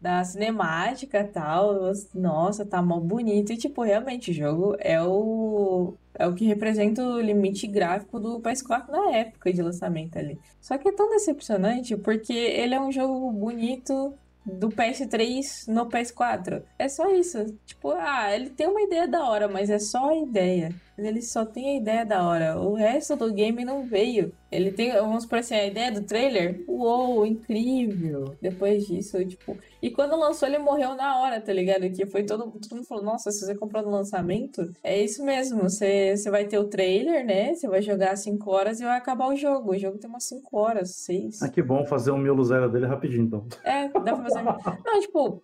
[0.05, 1.91] Da cinemática e tal.
[2.13, 3.51] Nossa, tá mó bonito.
[3.51, 8.39] E, tipo, realmente, o jogo é o, é o que representa o limite gráfico do
[8.39, 10.37] PS4 na época de lançamento ali.
[10.61, 14.13] Só que é tão decepcionante porque ele é um jogo bonito,
[14.45, 16.61] do PS3 no PS4.
[16.77, 17.43] É só isso.
[17.65, 20.69] Tipo, ah, ele tem uma ideia da hora, mas é só a ideia.
[20.97, 22.59] Ele só tem a ideia da hora.
[22.59, 24.33] O resto do game não veio.
[24.49, 26.63] Ele tem, vamos por assim, a ideia do trailer.
[26.67, 28.35] Uou, incrível.
[28.41, 29.57] Depois disso, tipo.
[29.81, 31.89] E quando lançou, ele morreu na hora, tá ligado?
[31.89, 35.63] Que foi todo, todo mundo falou: Nossa, se você comprou no lançamento, é isso mesmo.
[35.63, 37.53] Você, você vai ter o trailer, né?
[37.53, 39.71] Você vai jogar 5 horas e vai acabar o jogo.
[39.71, 41.41] O jogo tem umas 5 horas, 6.
[41.41, 43.45] Ah, que bom fazer um miolo zero dele rapidinho, então.
[43.63, 44.41] É, dá pra fazer.
[44.85, 45.43] Não, tipo,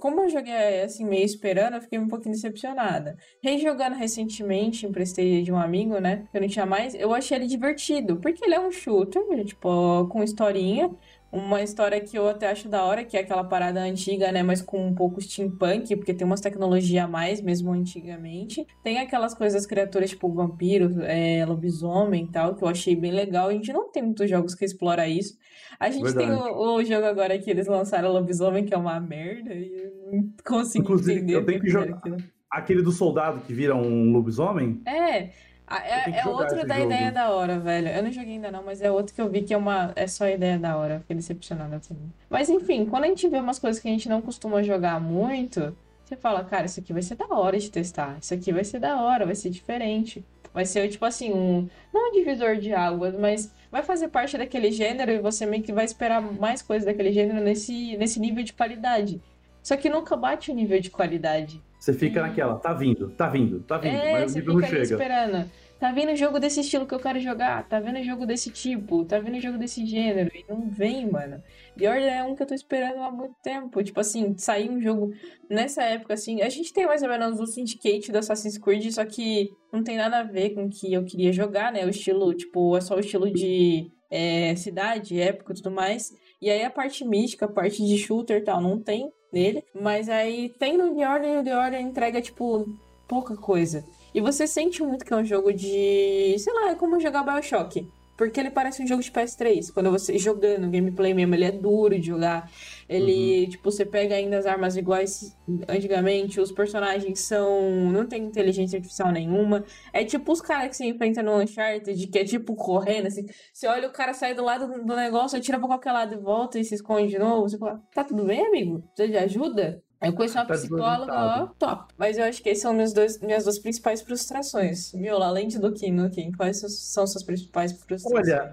[0.00, 3.16] como eu joguei assim, meio esperando, eu fiquei um pouquinho decepcionada.
[3.42, 6.26] Rejogando recentemente, emprestei de um amigo, né?
[6.30, 8.18] Que eu não tinha mais, eu achei ele divertido.
[8.20, 10.90] Porque ele é um shooter, tipo, com historinha.
[11.36, 14.42] Uma história que eu até acho da hora, que é aquela parada antiga, né?
[14.42, 18.64] Mas com um pouco steampunk, porque tem umas tecnologias a mais, mesmo antigamente.
[18.84, 23.48] Tem aquelas coisas, criaturas tipo vampiro, é, lobisomem e tal, que eu achei bem legal.
[23.48, 25.36] A gente não tem muitos jogos que explora isso.
[25.80, 26.50] A gente tem Verdade.
[26.52, 30.32] o, o jogo agora que eles lançaram, Lobisomem, que é uma merda, e eu não
[30.46, 31.34] consigo Inclusive, entender.
[31.34, 32.16] eu tenho que jogar- aquilo.
[32.48, 34.80] Aquele do soldado que vira um lobisomem?
[34.86, 35.30] É,
[35.66, 36.92] a- Eu tenho é, é outro da jogo.
[36.92, 37.88] ideia da hora, velho.
[37.88, 40.06] Eu não joguei ainda não, mas é outro que eu vi que é uma é
[40.06, 41.00] só ideia da hora.
[41.00, 42.12] Fiquei decepcionada também.
[42.28, 45.76] Mas enfim, quando a gente vê umas coisas que a gente não costuma jogar muito,
[46.04, 48.16] você fala, cara, isso aqui vai ser da hora de testar.
[48.20, 50.24] Isso aqui vai ser da hora, vai ser diferente.
[50.52, 51.68] Vai ser, tipo assim, um.
[51.92, 55.72] Não um divisor de águas, mas vai fazer parte daquele gênero e você meio que
[55.72, 59.20] vai esperar mais coisas daquele gênero nesse, nesse nível de qualidade.
[59.62, 61.60] Só que nunca bate o nível de qualidade.
[61.84, 62.26] Você fica Hum.
[62.26, 64.82] naquela, tá vindo, tá vindo, tá vindo, É, mas o nível não chega.
[64.82, 65.50] esperando.
[65.78, 67.68] Tá vendo jogo desse estilo que eu quero jogar?
[67.68, 69.04] Tá vendo jogo desse tipo?
[69.04, 70.30] Tá vendo jogo desse gênero?
[70.34, 71.42] E não vem, mano.
[71.76, 73.82] The Order é um que eu tô esperando há muito tempo.
[73.82, 75.12] Tipo assim, sair um jogo
[75.50, 76.40] nessa época, assim.
[76.40, 79.98] A gente tem mais ou menos o Syndicate do Assassin's Creed, só que não tem
[79.98, 81.84] nada a ver com o que eu queria jogar, né?
[81.84, 86.14] O estilo, tipo, é só o estilo de é, cidade, época e tudo mais.
[86.40, 89.64] E aí a parte mística, a parte de shooter e tal, não tem nele.
[89.74, 92.66] Mas aí tem no The Order e o The Order entrega, tipo,
[93.06, 93.84] pouca coisa.
[94.14, 96.36] E você sente muito que é um jogo de.
[96.38, 97.86] Sei lá, é como jogar Bioshock.
[98.16, 99.72] Porque ele parece um jogo de PS3.
[99.72, 102.48] Quando você jogando, gameplay mesmo, ele é duro de jogar.
[102.88, 105.36] Ele, tipo, você pega ainda as armas iguais
[105.68, 107.90] antigamente, os personagens são.
[107.90, 109.64] não tem inteligência artificial nenhuma.
[109.92, 113.24] É tipo os caras que você enfrenta no Uncharted, que é tipo correndo, assim.
[113.52, 116.58] Você olha o cara sai do lado do negócio, atira pra qualquer lado e volta
[116.58, 117.48] e se esconde de novo.
[117.48, 118.82] Você fala, tá tudo bem, amigo?
[118.94, 119.82] Precisa de ajuda?
[120.02, 121.94] Eu conheço uma Tá psicóloga, ó, top.
[121.96, 124.92] Mas eu acho que esses são meus dois, minhas duas principais frustrações.
[124.92, 128.28] Miola, além de Duke Nukem, quais são- suas principais frustrações?
[128.28, 128.52] Olha,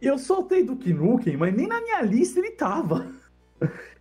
[0.00, 3.10] Eu soltei do Nukem, mas nem na minha lista ele tava.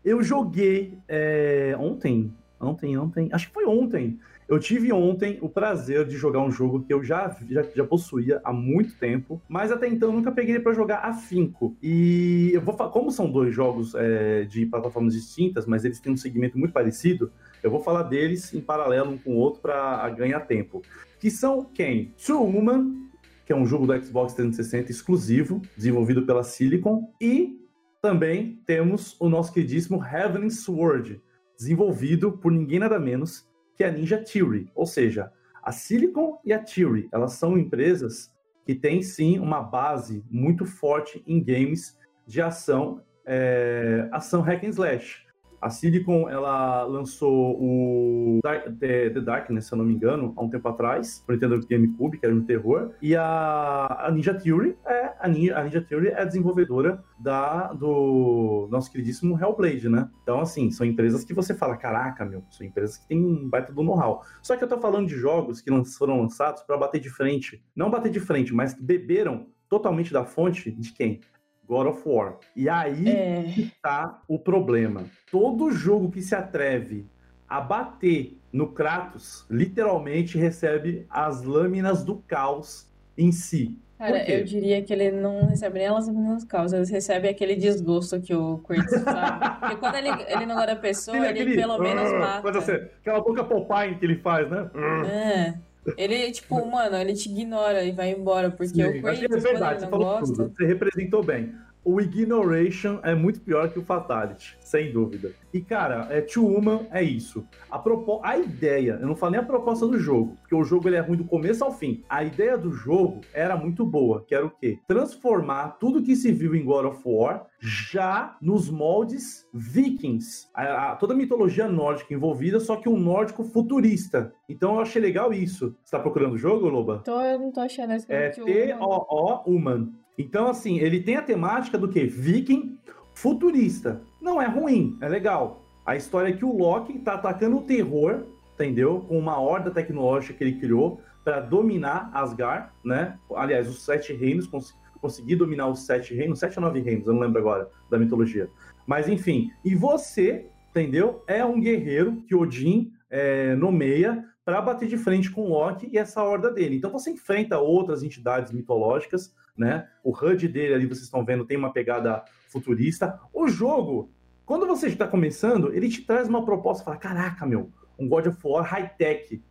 [0.04, 4.20] Eu joguei é, ontem, ontem, ontem, acho que foi ontem.
[4.48, 8.40] Eu tive ontem o prazer de jogar um jogo que eu já, já, já possuía
[8.44, 11.76] há muito tempo, mas até então nunca peguei pra jogar afinco.
[11.82, 16.18] E eu vou como são dois jogos é, de plataformas distintas, mas eles têm um
[16.18, 17.32] segmento muito parecido,
[17.64, 20.84] eu vou falar deles em paralelo um com o outro para ganhar tempo.
[21.20, 22.14] Que são quem?
[22.24, 23.10] Two Woman,
[23.48, 27.65] que é um jogo do Xbox 360 exclusivo, desenvolvido pela Silicon, e
[28.06, 31.20] também temos o nosso queridíssimo Heavenly Sword,
[31.58, 34.70] desenvolvido por ninguém nada menos que a Ninja Theory.
[34.76, 38.32] Ou seja, a Silicon e a Theory, elas são empresas
[38.64, 44.70] que têm sim uma base muito forte em games de ação, é, ação hack and
[44.70, 45.25] slash.
[45.66, 48.40] A Silicon, ela lançou o
[48.80, 52.26] The, Darkness, se eu não me engano, há um tempo atrás, pro Nintendo GameCube, que
[52.28, 52.92] era um terror.
[53.02, 58.68] E a, a Ninja Theory é a Ninja, a Ninja Theory é desenvolvedora da, do
[58.70, 60.08] nosso queridíssimo Hellblade, né?
[60.22, 63.74] Então, assim, são empresas que você fala, caraca, meu, são empresas que têm um baita
[63.74, 64.24] do know-how.
[64.44, 67.66] Só que eu tô falando de jogos que foram lançados para bater de frente.
[67.76, 71.22] Não bater de frente, mas que beberam totalmente da fonte de quem?
[71.68, 72.38] God of War.
[72.56, 75.06] E aí É, que tá o problema.
[75.32, 77.06] Todo jogo que se atreve
[77.48, 83.78] a bater no Kratos, literalmente recebe as lâminas do caos em si.
[83.98, 88.20] cara, eu diria que ele não recebe nem elas nas causas, ele recebe aquele desgosto
[88.22, 89.60] que o Kratos sabe.
[89.60, 92.58] Porque quando ele, ele não gosta da pessoa, Aquele- ele aquele, pelo menos "Arr", mata.
[92.58, 94.70] Assim, aquela boca Popeye que ele faz, né?
[95.08, 95.54] É.
[95.98, 99.46] Ele, tipo, mano, ele te ignora e vai embora, porque Sim, o acho que Kratos,
[99.46, 100.36] é verdade, você falou gosta.
[100.36, 100.54] tudo.
[100.56, 101.54] Você representou bem.
[101.86, 105.32] O Ignoration é muito pior que o Fatality, sem dúvida.
[105.54, 107.46] E, cara, é, Two Woman é isso.
[107.70, 108.20] A, propo...
[108.24, 111.16] a ideia, eu não falei a proposta do jogo, porque o jogo ele é ruim
[111.18, 112.04] do começo ao fim.
[112.10, 114.80] A ideia do jogo era muito boa, que era o quê?
[114.88, 120.48] Transformar tudo que se viu em God of War já nos moldes vikings.
[120.56, 124.34] A- a- toda a mitologia nórdica envolvida, só que um nórdico futurista.
[124.50, 125.76] Então eu achei legal isso.
[125.84, 127.00] Você tá procurando o jogo, Loba?
[127.06, 129.94] Tô, eu não tô achando essa É que o- T-O-O Human.
[130.18, 132.06] Então, assim, ele tem a temática do que?
[132.06, 132.78] Viking
[133.14, 134.02] futurista.
[134.22, 135.62] Não é ruim, é legal.
[135.86, 138.24] A história é que o Loki tá atacando o terror,
[138.54, 139.06] entendeu?
[139.08, 143.18] Com uma horda tecnológica que ele criou para dominar Asgard, né?
[143.36, 147.14] Aliás, os sete reinos, cons conseguir dominar os sete reinos, sete ou nove reinos, eu
[147.14, 148.50] não lembro agora da mitologia.
[148.88, 151.24] Mas enfim, e você, entendeu?
[151.28, 156.24] É um guerreiro que Odin é, nomeia para bater de frente com Loki e essa
[156.24, 156.78] horda dele.
[156.78, 159.88] Então você enfrenta outras entidades mitológicas, né?
[160.04, 163.20] O HUD dele ali, vocês estão vendo, tem uma pegada futurista.
[163.34, 164.12] O jogo,
[164.46, 168.40] quando você está começando, ele te traz uma proposta, fala, caraca, meu, um God of
[168.44, 169.42] War high-tech,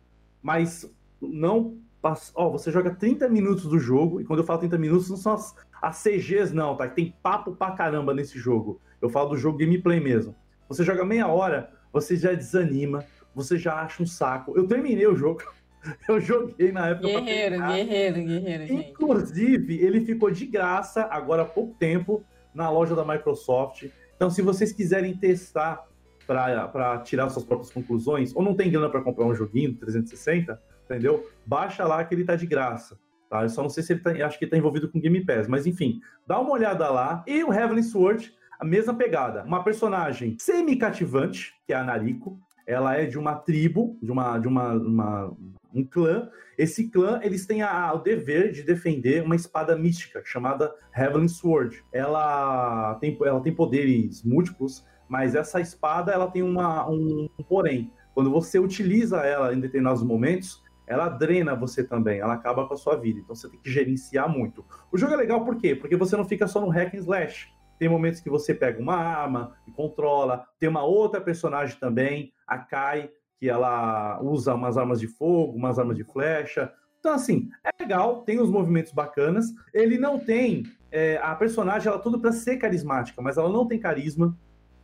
[0.41, 0.89] mas
[1.21, 1.79] não
[2.35, 5.33] Ó, você joga 30 minutos do jogo, e quando eu falo 30 minutos, não são
[5.33, 6.87] as, as CGs, não, tá?
[6.87, 8.79] Tem papo pra caramba nesse jogo.
[9.01, 10.35] Eu falo do jogo gameplay mesmo.
[10.69, 14.53] Você joga meia hora, você já desanima, você já acha um saco.
[14.55, 15.41] Eu terminei o jogo.
[16.07, 17.07] Eu joguei na época.
[17.07, 18.89] Guerreiro, guerreiro, guerreiro, gente.
[18.89, 23.87] Inclusive, ele ficou de graça agora há pouco tempo na loja da Microsoft.
[24.15, 25.85] Então, se vocês quiserem testar
[26.25, 31.27] para tirar suas próprias conclusões, ou não tem grana para comprar um joguinho 360, entendeu?
[31.45, 32.97] Baixa lá que ele tá de graça.
[33.29, 33.43] Tá?
[33.43, 35.47] Eu só não sei se ele tá, acho que ele tá envolvido com Game Pass,
[35.47, 37.23] mas enfim, dá uma olhada lá.
[37.27, 39.43] E o Heavenly Sword, a mesma pegada.
[39.43, 42.39] Uma personagem semi-cativante, que é a Nariko.
[42.65, 45.37] Ela é de uma tribo, de uma, de uma, uma
[45.75, 46.29] um clã.
[46.57, 51.83] Esse clã, eles têm a, o dever de defender uma espada mística chamada Heavenly Sword.
[51.91, 57.91] Ela tem, ela tem poderes múltiplos, mas essa espada ela tem uma, um, um porém.
[58.13, 62.77] Quando você utiliza ela em determinados momentos, ela drena você também, ela acaba com a
[62.77, 63.19] sua vida.
[63.19, 64.65] Então você tem que gerenciar muito.
[64.91, 65.75] O jogo é legal por quê?
[65.75, 67.53] Porque você não fica só no hack and slash.
[67.77, 70.45] Tem momentos que você pega uma arma e controla.
[70.59, 75.77] Tem uma outra personagem também, a Kai, que ela usa umas armas de fogo, umas
[75.77, 76.71] armas de flecha.
[76.99, 79.53] Então, assim, é legal, tem os movimentos bacanas.
[79.73, 80.63] Ele não tem.
[80.91, 84.37] É, a personagem, ela é tudo para ser carismática, mas ela não tem carisma.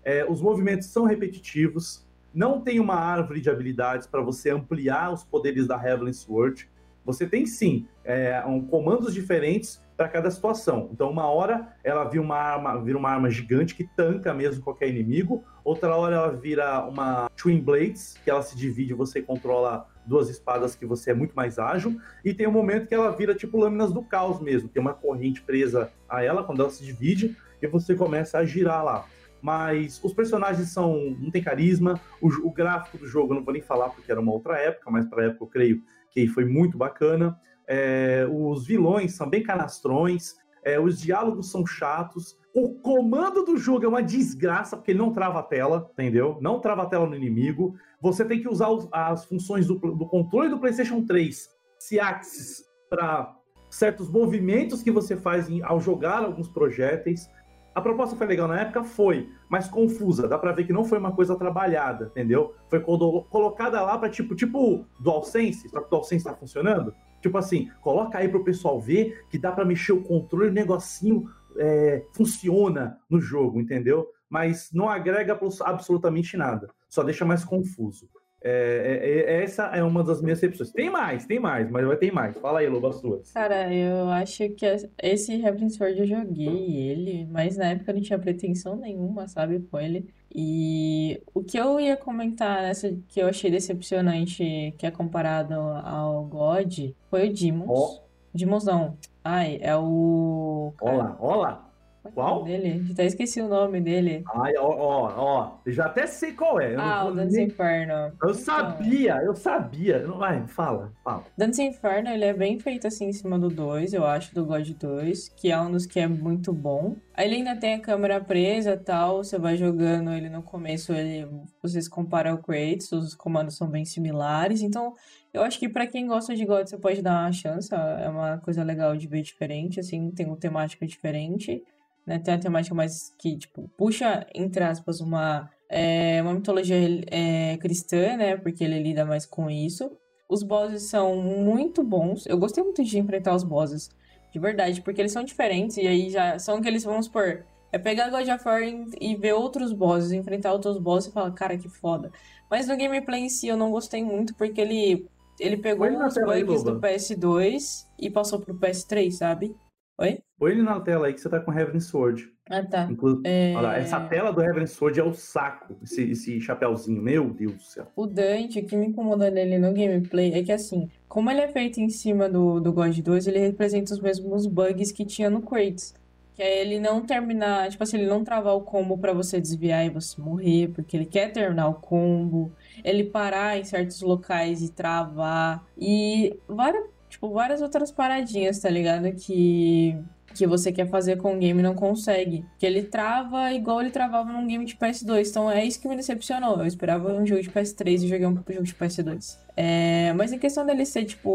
[0.03, 2.07] É, os movimentos são repetitivos.
[2.33, 6.69] Não tem uma árvore de habilidades para você ampliar os poderes da Heavenly Sword.
[7.05, 10.89] Você tem sim é, um, comandos diferentes para cada situação.
[10.91, 14.89] Então, uma hora ela vira uma arma, vira uma arma gigante que tanca mesmo qualquer
[14.89, 15.43] inimigo.
[15.63, 20.75] Outra hora ela vira uma Twin Blades, que ela se divide, você controla duas espadas
[20.75, 21.99] que você é muito mais ágil.
[22.25, 25.41] E tem um momento que ela vira tipo lâminas do caos mesmo, tem uma corrente
[25.41, 29.05] presa a ela quando ela se divide e você começa a girar lá
[29.41, 33.53] mas os personagens são não tem carisma, o, o, gráfico do jogo eu não vou
[33.53, 36.77] nem falar porque era uma outra época, mas para época eu creio que foi muito
[36.77, 37.39] bacana.
[37.67, 43.85] É, os vilões são bem canastrões, é, os diálogos são chatos, o comando do jogo
[43.85, 46.37] é uma desgraça porque ele não trava a tela, entendeu?
[46.41, 47.75] Não trava a tela no inimigo.
[48.01, 52.65] Você tem que usar os, as funções do, do controle do PlayStation 3, se axis,
[52.89, 53.37] para
[53.69, 57.29] certos movimentos que você faz em, ao jogar alguns projéteis.
[57.73, 58.83] A proposta foi legal na época?
[58.83, 60.27] Foi, mas confusa.
[60.27, 62.53] Dá pra ver que não foi uma coisa trabalhada, entendeu?
[62.69, 66.93] Foi colocada lá pra tipo, tipo DualSense, só que o DualSense tá funcionando.
[67.21, 71.29] Tipo assim, coloca aí pro pessoal ver que dá para mexer o controle, o negocinho
[71.57, 74.07] é, funciona no jogo, entendeu?
[74.29, 78.09] Mas não agrega absolutamente nada, só deixa mais confuso.
[78.43, 78.99] É,
[79.29, 80.71] é, é, essa é uma das minhas recepções.
[80.71, 82.35] Tem mais, tem mais, mas vai ter mais.
[82.37, 83.31] Fala aí, Loba, suas.
[83.31, 84.65] Cara, eu acho que
[85.01, 89.59] esse Heaven Sword eu joguei ele, mas na época eu não tinha pretensão nenhuma, sabe,
[89.59, 90.09] com ele.
[90.33, 96.23] E o que eu ia comentar nessa que eu achei decepcionante, que é comparado ao
[96.25, 97.69] God, foi o Demons.
[97.69, 98.01] Oh.
[98.33, 98.97] Demons não.
[99.23, 100.73] Ai, é o.
[100.81, 101.70] Olá, olá.
[102.13, 102.43] Qual?
[102.43, 102.83] Dele?
[102.85, 104.23] Já até esqueci o nome dele.
[104.33, 105.51] Ai, ó, ó, ó.
[105.67, 106.73] Já até sei qual é.
[106.73, 107.47] Eu ah, o Dance nem...
[107.47, 107.93] Inferno.
[107.93, 108.33] Eu então...
[108.33, 110.05] sabia, eu sabia.
[110.07, 111.23] Vai, fala, fala.
[111.37, 114.67] Dance Inferno, ele é bem feito assim em cima do 2, eu acho, do God
[114.67, 116.95] 2, que é um dos que é muito bom.
[117.13, 121.27] Aí ele ainda tem a câmera presa tal, você vai jogando ele no começo, ele,
[121.61, 124.93] vocês comparam o Kratos, os comandos são bem similares, então
[125.33, 128.37] eu acho que para quem gosta de God, você pode dar uma chance, é uma
[128.39, 131.63] coisa legal de ver diferente, assim, tem uma temática diferente
[132.05, 132.19] né?
[132.19, 136.77] Tem uma temática mais que, tipo, puxa, entre aspas, uma, é, uma mitologia
[137.09, 138.37] é, cristã, né?
[138.37, 139.91] Porque ele lida mais com isso.
[140.29, 142.25] Os bosses são muito bons.
[142.25, 143.89] Eu gostei muito de enfrentar os bosses,
[144.31, 148.09] de verdade, porque eles são diferentes e aí já são aqueles, vamos supor, é pegar
[148.09, 148.61] God of War
[148.99, 152.11] e ver outros bosses, enfrentar outros bosses e falar, cara, que foda.
[152.49, 155.07] Mas no gameplay em si eu não gostei muito porque ele,
[155.39, 159.55] ele pegou os bugs do PS2 e passou pro PS3, sabe?
[160.01, 160.19] Oi?
[160.39, 162.27] Põe ele na tela aí que você tá com Heaven Sword.
[162.49, 162.87] Ah, tá.
[162.89, 163.21] Inclu...
[163.23, 163.53] É...
[163.55, 166.99] Olha, essa tela do Heaven Sword é o saco, esse, esse chapéuzinho.
[166.99, 167.85] Meu Deus do céu.
[167.95, 171.47] O Dante, o que me incomoda nele no gameplay é que, assim, como ele é
[171.47, 175.43] feito em cima do, do God 2, ele representa os mesmos bugs que tinha no
[175.43, 175.93] Kratos.
[176.33, 179.85] Que é ele não terminar, tipo assim, ele não travar o combo pra você desviar
[179.85, 182.51] e você morrer, porque ele quer terminar o combo.
[182.83, 185.63] Ele parar em certos locais e travar.
[185.77, 189.11] E várias, tipo, várias outras paradinhas, tá ligado?
[189.13, 189.95] Que
[190.33, 192.45] que você quer fazer com o game não consegue.
[192.57, 195.29] Que ele trava igual ele travava num game de PS2.
[195.29, 196.59] Então é isso que me decepcionou.
[196.59, 199.37] Eu esperava um jogo de PS3 e joguei um jogo de PS2.
[199.55, 201.29] É, mas em questão dele ser, tipo,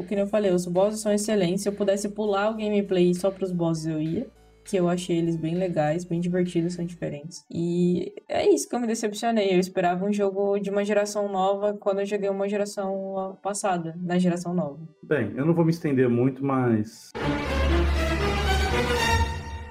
[0.00, 1.62] o que eu falei, os bosses são excelentes.
[1.62, 4.26] Se eu pudesse pular o gameplay só pros bosses, eu ia.
[4.68, 7.42] Que eu achei eles bem legais, bem divertidos, são diferentes.
[7.50, 9.54] E é isso que eu me decepcionei.
[9.54, 14.18] Eu esperava um jogo de uma geração nova quando eu joguei uma geração passada, na
[14.18, 14.78] geração nova.
[15.02, 17.10] Bem, eu não vou me estender muito, mas.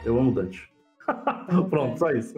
[0.03, 0.67] Eu amo Dante.
[1.69, 2.33] Pronto, só isso.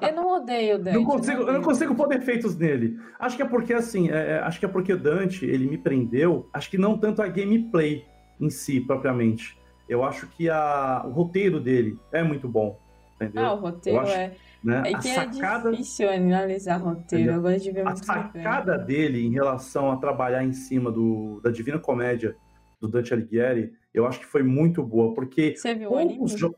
[0.00, 0.96] Eu não odeio o Dante.
[0.96, 2.96] Não consigo, eu não consigo pôr defeitos nele.
[3.18, 5.78] Acho que é porque, assim, é, é, acho que é porque o Dante, ele me
[5.78, 8.04] prendeu, acho que não tanto a gameplay
[8.40, 9.58] em si, propriamente.
[9.88, 12.78] Eu acho que a, o roteiro dele é muito bom,
[13.16, 13.44] entendeu?
[13.44, 14.32] Ah, o roteiro acho, é...
[14.62, 17.48] Né, é que sacada, é difícil analisar roteiro, Entendeu?
[17.52, 21.50] eu de ver a muito sacada dele em relação a trabalhar em cima do, da
[21.50, 22.34] Divina Comédia
[22.80, 26.26] do Dante Alighieri, eu acho que foi muito boa, porque Você viu o anime?
[26.34, 26.54] jo-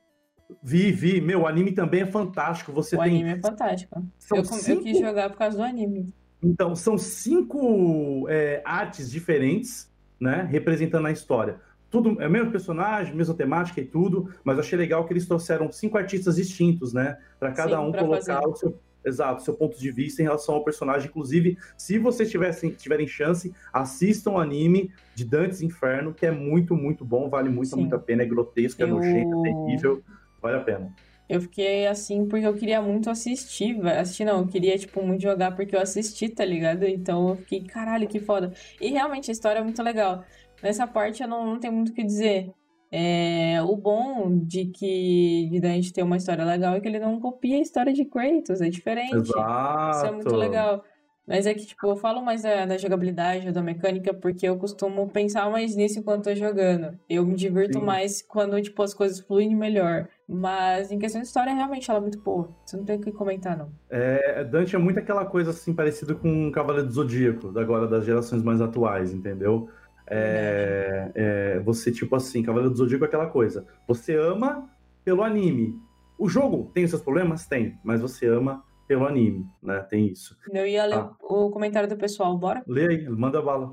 [0.63, 1.21] Vi, vi.
[1.21, 2.73] Meu, o anime também é fantástico.
[2.73, 3.11] Você O tem.
[3.23, 4.03] anime é fantástico.
[4.35, 6.13] Eu, com- eu cinco- quis jogar por causa do anime.
[6.43, 10.47] Então, são cinco é, artes diferentes, né?
[10.51, 11.61] Representando a história.
[11.91, 15.71] Tudo é o mesmo personagem, mesma temática e tudo, mas achei legal que eles trouxeram
[15.73, 17.19] cinco artistas distintos, né?
[17.39, 18.47] Para cada Sim, um colocar fazer.
[18.47, 18.79] o seu.
[19.03, 21.09] Exato, seu ponto de vista em relação ao personagem.
[21.09, 26.77] Inclusive, se vocês tivessem, tiverem chance, assistam o anime de Dantes Inferno, que é muito,
[26.77, 27.77] muito bom, vale muito, Sim.
[27.81, 28.25] muito a pena.
[28.25, 30.03] É grotesco, é Eu- nojento, é terrível,
[30.43, 30.93] vale a pena.
[31.31, 33.81] Eu fiquei assim porque eu queria muito assistir.
[33.87, 36.85] Assistir não, eu queria, tipo, muito jogar porque eu assisti, tá ligado?
[36.85, 38.53] Então eu fiquei, caralho, que foda.
[38.81, 40.25] E realmente a história é muito legal.
[40.63, 42.53] Nessa parte eu não, não tenho muito o que dizer.
[42.93, 46.99] É, o bom de que de a gente ter uma história legal é que ele
[46.99, 49.15] não copia a história de Kratos, é diferente.
[49.15, 49.97] Exato.
[49.97, 50.85] Isso é muito legal.
[51.27, 55.09] Mas é que, tipo, eu falo mais da, da jogabilidade, da mecânica, porque eu costumo
[55.09, 56.99] pensar mais nisso enquanto tô jogando.
[57.09, 57.85] Eu me divirto Sim.
[57.85, 60.09] mais quando, tipo, as coisas fluem melhor.
[60.29, 62.49] Mas em questão de história, realmente, ela é muito boa.
[62.67, 63.71] Você não tem o que comentar, não.
[63.89, 67.87] É, Dante é muito aquela coisa assim, parecida com o Cavaleiro do Zodíaco, da- agora
[67.87, 69.69] das gerações mais atuais, entendeu?
[70.07, 73.67] É, é, você, tipo assim, Cavaleiro do Zodíaco é aquela coisa.
[73.87, 74.69] Você ama
[75.05, 75.75] pelo anime.
[76.19, 77.47] O jogo tem os seus problemas?
[77.47, 79.79] Tem, mas você ama pelo anime, né?
[79.89, 80.37] Tem isso.
[80.53, 81.13] Eu ia ler Ah.
[81.23, 82.61] o comentário do pessoal, bora?
[82.67, 83.73] Lê aí, manda bala.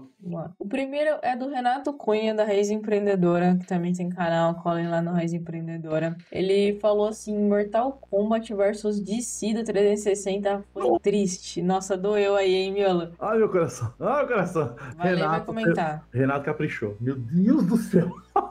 [0.60, 5.02] O primeiro é do Renato Cunha, da Raiz Empreendedora, que também tem canal, colhem lá
[5.02, 6.16] no Raiz Empreendedora.
[6.32, 11.64] Ele falou assim: Mortal Kombat versus DC do 360 foi triste.
[11.64, 13.12] Nossa, doeu aí, hein, Miola?
[13.20, 13.92] Ai, meu coração.
[14.00, 14.76] Ai, meu coração.
[14.98, 16.08] Vai e vai Renato, comentar.
[16.14, 16.96] Renato caprichou.
[17.02, 18.08] Meu Deus do céu.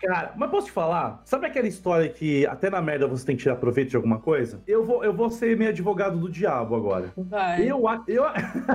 [0.00, 1.22] Cara, mas posso te falar?
[1.24, 4.60] Sabe aquela história que até na merda você tem que tirar proveito de alguma coisa?
[4.66, 7.12] Eu vou, eu vou ser meio advogado do diabo agora.
[7.16, 7.62] Vai.
[7.62, 8.24] Eu, eu,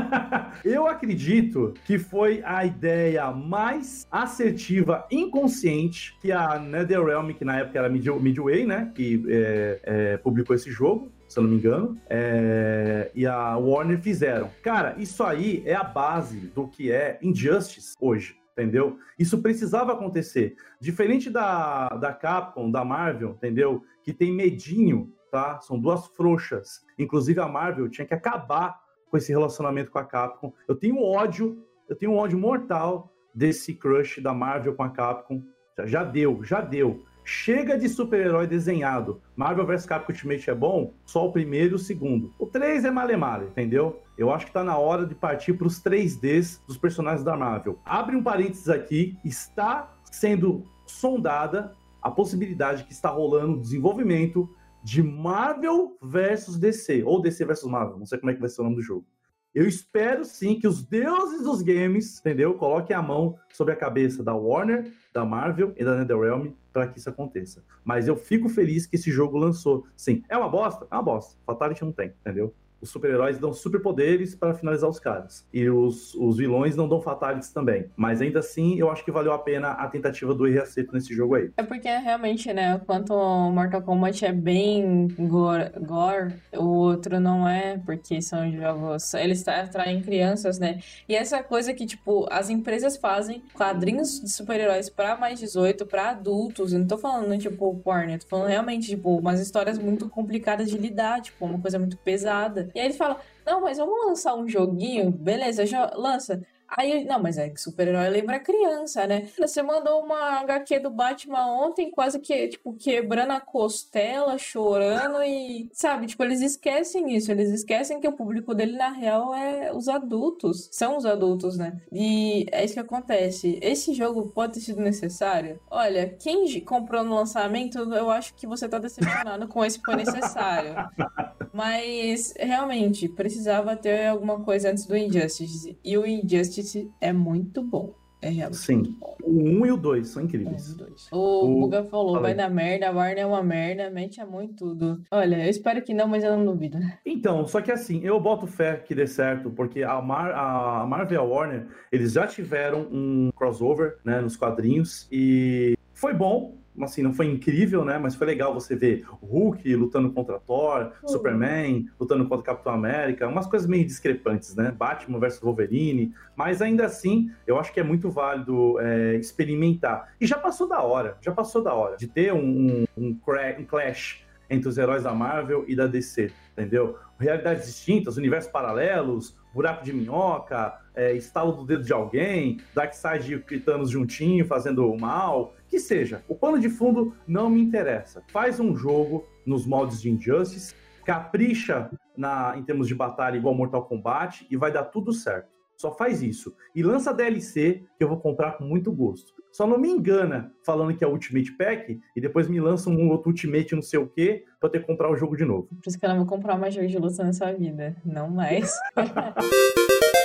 [0.64, 7.80] eu acredito que foi a ideia mais assertiva, inconsciente, que a NetherRealm, que na época
[7.80, 8.92] era Mid- Midway, né?
[8.96, 11.12] Que é, é, publicou esse jogo.
[11.28, 14.50] Se eu não me engano, é, e a Warner fizeram.
[14.64, 18.98] Cara, isso aí é a base do que é Injustice hoje, entendeu?
[19.18, 20.56] Isso precisava acontecer.
[20.80, 23.84] Diferente da, da Capcom, da Marvel, entendeu?
[24.04, 25.60] Que tem medinho, tá?
[25.62, 26.82] São duas frouxas.
[26.98, 28.80] Inclusive a Marvel tinha que acabar
[29.10, 30.54] com esse relacionamento com a Capcom.
[30.68, 35.44] Eu tenho ódio, eu tenho um ódio mortal desse crush da Marvel com a Capcom.
[35.78, 37.04] Já, já deu, já deu.
[37.32, 39.22] Chega de super-herói desenhado.
[39.36, 42.34] Marvel vs Capcom Ultimate é bom, só o primeiro e o segundo.
[42.40, 44.02] O 3 é male-male, entendeu?
[44.18, 47.78] Eu acho que tá na hora de partir para os 3Ds dos personagens da Marvel.
[47.86, 54.50] Abre um parênteses aqui, está sendo sondada a possibilidade que está rolando o desenvolvimento
[54.84, 58.62] de Marvel versus DC, ou DC versus Marvel, não sei como é que vai ser
[58.62, 59.06] o nome do jogo.
[59.54, 62.54] Eu espero sim que os deuses dos games, entendeu?
[62.54, 67.00] Coloquem a mão sobre a cabeça da Warner, da Marvel e da NetherRealm para que
[67.00, 67.64] isso aconteça.
[67.84, 69.88] Mas eu fico feliz que esse jogo lançou.
[69.96, 70.88] Sim, é uma bosta?
[70.92, 71.36] É uma bosta.
[71.46, 72.54] Fatality não tem, entendeu?
[72.82, 75.46] Os super-heróis dão superpoderes para finalizar os caras.
[75.54, 77.86] E os, os vilões não dão fatalities também.
[77.96, 80.94] Mas ainda assim, eu acho que valeu a pena a tentativa do erro e acerto
[80.94, 81.52] nesse jogo aí.
[81.58, 87.48] É porque realmente, né, enquanto o Mortal Kombat é bem gore, gore, o outro não
[87.48, 90.80] é, porque são jogos, eles tra- atraem crianças, né?
[91.08, 96.12] E essa coisa que, tipo, as empresas fazem quadrinhos de super-heróis pra mais 18, pra
[96.12, 100.08] adultos, eu não tô falando, tipo, porn, eu tô falando realmente, tipo, umas histórias muito
[100.10, 102.69] complicadas de lidar, tipo, uma coisa muito pesada.
[102.74, 106.42] E aí eles falam, não, mas vamos lançar um joguinho, beleza, jo- lança.
[106.72, 109.28] Aí, não, mas é que super-herói lembra criança, né?
[109.40, 115.68] Você mandou uma HQ do Batman ontem, quase que, tipo, quebrando a costela, chorando e,
[115.74, 119.90] sabe, tipo, eles esquecem isso, eles esquecem que o público dele, na real, é os
[119.90, 121.82] adultos, são os adultos, né?
[121.92, 123.58] E é isso que acontece.
[123.64, 125.60] Esse jogo pode ter sido necessário?
[125.72, 130.76] Olha, quem comprou no lançamento, eu acho que você tá decepcionado com esse foi necessário.
[131.64, 135.78] Mas, realmente, precisava ter alguma coisa antes do Injustice.
[135.84, 137.94] E o Injustice é muito bom.
[138.22, 138.76] É realmente Sim.
[138.78, 138.98] muito.
[139.24, 140.74] O 1 e o 2 são É, incríveis.
[140.74, 141.08] dois.
[141.12, 144.28] O O- Buga falou, Fala vai dar merda, a Warner é uma merda, mete a
[144.42, 145.02] em tudo.
[145.12, 146.78] Olha, eu espero que não, mas eu não duvido.
[147.06, 151.16] Então, só que assim, eu boto fé que dê certo, porque a, Mar a Marvel
[151.16, 156.56] e a Warner, eles já tiveram um crossover, né, nos quadrinhos, e foi bom,
[156.86, 161.10] assim, não foi incrível, né, mas foi legal você ver Hulk lutando contra Thor, Uhum.
[161.10, 166.86] Superman lutando contra Capitão América, umas coisas meio discrepantes, né, Batman versus Wolverine, mas ainda
[166.86, 170.14] assim, eu acho que é muito válido é, experimentar.
[170.20, 173.18] E já passou da hora, já passou da hora de ter um, um,
[173.58, 176.98] um clash entre os heróis da Marvel e da DC, entendeu?
[177.20, 183.60] Realidades distintas, universos paralelos, buraco de minhoca, é, estalo do dedo de alguém, Darkseid e
[183.60, 186.22] Thanos juntinho fazendo mal, que seja.
[186.28, 188.22] O pano de fundo não me interessa.
[188.28, 190.76] Faz um jogo nos moldes de Injustice,
[191.06, 195.48] capricha na, em termos de batalha igual Mortal Kombat e vai dar tudo certo.
[195.78, 196.54] Só faz isso.
[196.76, 199.34] E lança DLC que eu vou comprar com muito gosto.
[199.54, 203.30] Só não me engana falando que é Ultimate Pack e depois me lança um outro
[203.30, 205.70] Ultimate não sei o que pra ter que comprar o jogo de novo.
[205.82, 207.96] Por isso que eu não vou comprar mais jogo de luta nessa vida.
[208.04, 208.76] Não mais.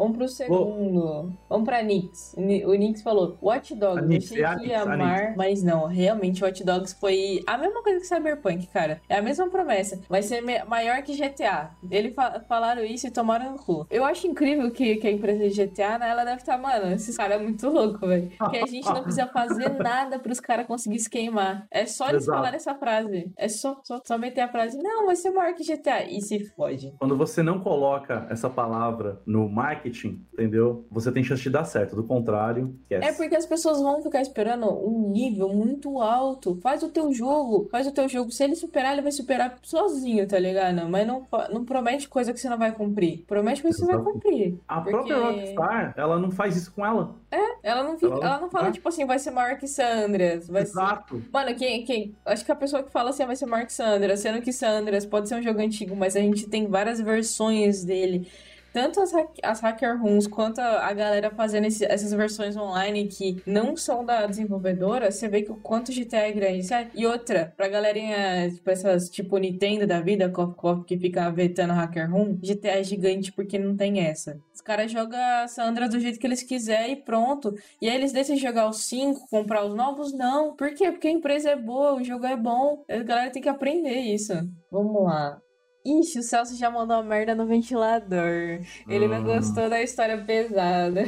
[0.00, 1.32] Vamos pro segundo.
[1.48, 2.34] Vamos pra Nix.
[2.38, 5.86] Ni- O Nix falou: Watch Dogs, Nix, achei é que ia amar, mas não.
[5.86, 9.00] Realmente, Watch Dogs foi a mesma coisa que Cyberpunk, cara.
[9.08, 10.00] É a mesma promessa.
[10.08, 11.70] Vai ser maior que GTA.
[11.90, 13.86] Eles fa- falaram isso e tomaram no cu.
[13.90, 17.16] Eu acho incrível que, que a empresa de GTA, né, ela deve estar, mano, esses
[17.16, 18.30] caras é muito louco, velho.
[18.50, 21.66] Que a gente não precisa fazer nada pros caras conseguirem se queimar.
[21.70, 22.36] É só eles Exato.
[22.38, 23.30] falarem essa frase.
[23.36, 26.04] É só, só, só meter a frase, não, vai ser maior que GTA.
[26.08, 26.94] E se fode.
[26.98, 29.89] Quando você não coloca essa palavra no marketing,
[30.32, 30.84] entendeu?
[30.90, 31.96] Você tem chance de dar certo.
[31.96, 32.74] Do contrário.
[32.88, 36.58] É porque as pessoas vão ficar esperando um nível muito alto.
[36.62, 38.30] Faz o teu jogo, faz o teu jogo.
[38.30, 40.88] Se ele superar, ele vai superar sozinho, tá ligado?
[40.88, 43.24] Mas não, não promete coisa que você não vai cumprir.
[43.26, 44.58] Promete coisa que você vai cumprir.
[44.68, 47.14] A porque- própria Rockstar, ela não faz isso com ela.
[47.62, 48.72] Ela não, fica, Ela- ela não fala, é.
[48.72, 50.48] tipo assim, vai ser maior que Sandras.
[50.48, 50.70] Vai ser...
[50.72, 51.22] Exato.
[51.32, 52.14] Mano, quem, quem.
[52.24, 55.04] Acho que a pessoa que fala assim "Ah, vai ser Mark Sanders, sendo que Sandras
[55.04, 58.26] pode ser um jogo antigo, mas a gente tem várias versões dele.
[58.72, 59.12] Tanto as,
[59.42, 64.04] as hacker rooms quanto a, a galera fazendo esse- essas versões online que não são
[64.04, 66.68] da desenvolvedora, você vê que o quanto GTA é grande.
[66.94, 71.72] E outra, pra galerinha, tipo, essas tipo Nintendo da vida, Cof Cof, que fica vetando
[71.72, 74.38] hacker room, GTA é gigante porque não tem essa.
[74.54, 77.54] Os caras jogam a Sandra do jeito que eles quiserem e pronto.
[77.80, 80.12] E aí eles decidem jogar os 5, comprar os novos?
[80.12, 80.54] Não.
[80.54, 80.90] Por quê?
[80.92, 82.84] Porque a empresa é boa, o jogo é bom.
[82.88, 84.32] A galera tem que aprender isso.
[84.70, 85.40] Vamos lá.
[85.84, 88.60] Ixi, o Celso já mandou uma merda no ventilador.
[88.88, 89.24] Ele não Hum.
[89.24, 91.02] gostou da história pesada.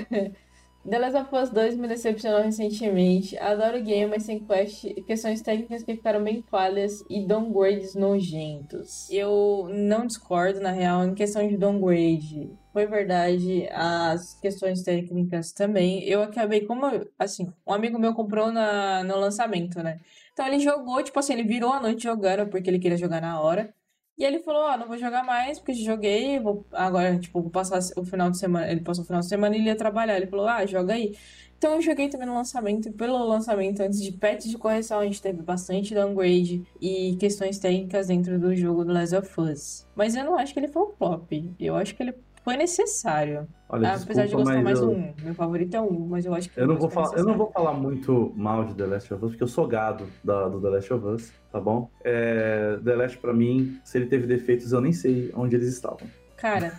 [0.88, 3.38] The Last of Us 2 me decepcionou recentemente.
[3.38, 9.08] Adoro o game, mas tem quest- questões técnicas que ficaram bem falhas e downgrades nojentos.
[9.10, 12.50] Eu não discordo, na real, em questão de downgrade.
[12.72, 16.02] Foi verdade, as questões técnicas também.
[16.04, 16.86] Eu acabei, como,
[17.18, 20.00] assim, um amigo meu comprou na, no lançamento, né?
[20.32, 23.40] Então ele jogou, tipo assim, ele virou a noite jogando porque ele queria jogar na
[23.40, 23.72] hora.
[24.22, 27.80] E ele falou, ó, não vou jogar mais, porque joguei, vou agora, tipo, vou passar
[27.96, 28.70] o final de semana.
[28.70, 30.16] Ele passou o final de semana e ele ia trabalhar.
[30.16, 31.16] Ele falou, ah, joga aí.
[31.58, 32.88] Então eu joguei também no lançamento.
[32.88, 37.58] E pelo lançamento, antes de patch de correção, a gente teve bastante downgrade e questões
[37.58, 39.88] técnicas dentro do jogo do Last of Us.
[39.96, 41.32] Mas eu não acho que ele foi um flop.
[41.58, 43.46] Eu acho que ele foi necessário.
[43.68, 45.14] Olha, Apesar de desculpa, gostar mais eu, 1.
[45.22, 47.36] Meu favorito é 1, mas eu acho que eu não vou foi falar, eu não
[47.36, 50.60] vou falar muito mal de The Last of Us, porque eu sou gado da, do
[50.60, 51.88] The Last of Us, tá bom?
[52.04, 56.06] É, The Last, pra mim, se ele teve defeitos, eu nem sei onde eles estavam.
[56.42, 56.72] Cara,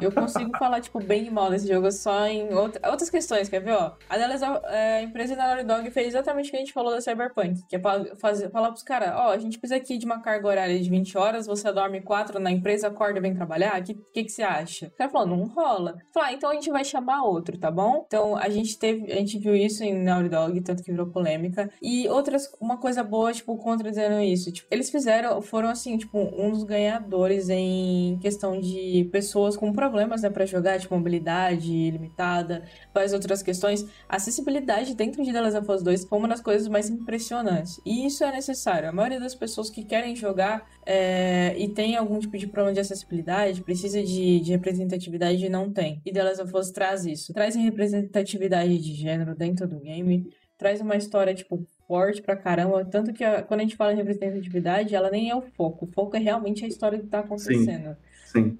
[0.00, 3.60] eu consigo falar, tipo, bem e mal desse jogo só em outra- outras questões, quer
[3.60, 3.92] ver, ó?
[4.08, 4.40] A, Delas,
[4.70, 7.62] é, a empresa da Naughty Dog fez exatamente o que a gente falou da Cyberpunk,
[7.68, 10.48] que é pra fazer, falar pros caras, ó, a gente precisa aqui de uma carga
[10.48, 13.92] horária de 20 horas, você dorme 4 na empresa, acorda e vem trabalhar, o que,
[13.94, 14.86] que, que você acha?
[14.86, 15.96] O cara falou, não rola.
[16.14, 18.04] Falou, ah, então a gente vai chamar outro, tá bom?
[18.06, 21.70] Então, a gente teve, a gente viu isso em Naughty Dog, tanto que virou polêmica,
[21.82, 26.18] e outras, uma coisa boa, tipo, contra dizendo isso, tipo, eles fizeram, foram, assim, tipo,
[26.18, 31.90] um dos ganhadores em questão de de pessoas com problemas, né, para jogar, tipo mobilidade
[31.90, 33.84] limitada, várias outras questões.
[34.08, 37.80] A acessibilidade dentro de The Last of Us 2 foi uma das coisas mais impressionantes.
[37.84, 38.88] E isso é necessário.
[38.88, 42.80] A maioria das pessoas que querem jogar é, e tem algum tipo de problema de
[42.80, 46.00] acessibilidade, precisa de, de representatividade e não tem.
[46.06, 47.32] E The Last of Us traz isso.
[47.32, 52.84] Traz representatividade de gênero dentro do game, traz uma história, tipo, forte pra caramba.
[52.84, 55.84] Tanto que a, quando a gente fala em representatividade, ela nem é o foco.
[55.84, 57.90] O foco é realmente a história que tá acontecendo.
[57.90, 57.96] Sim,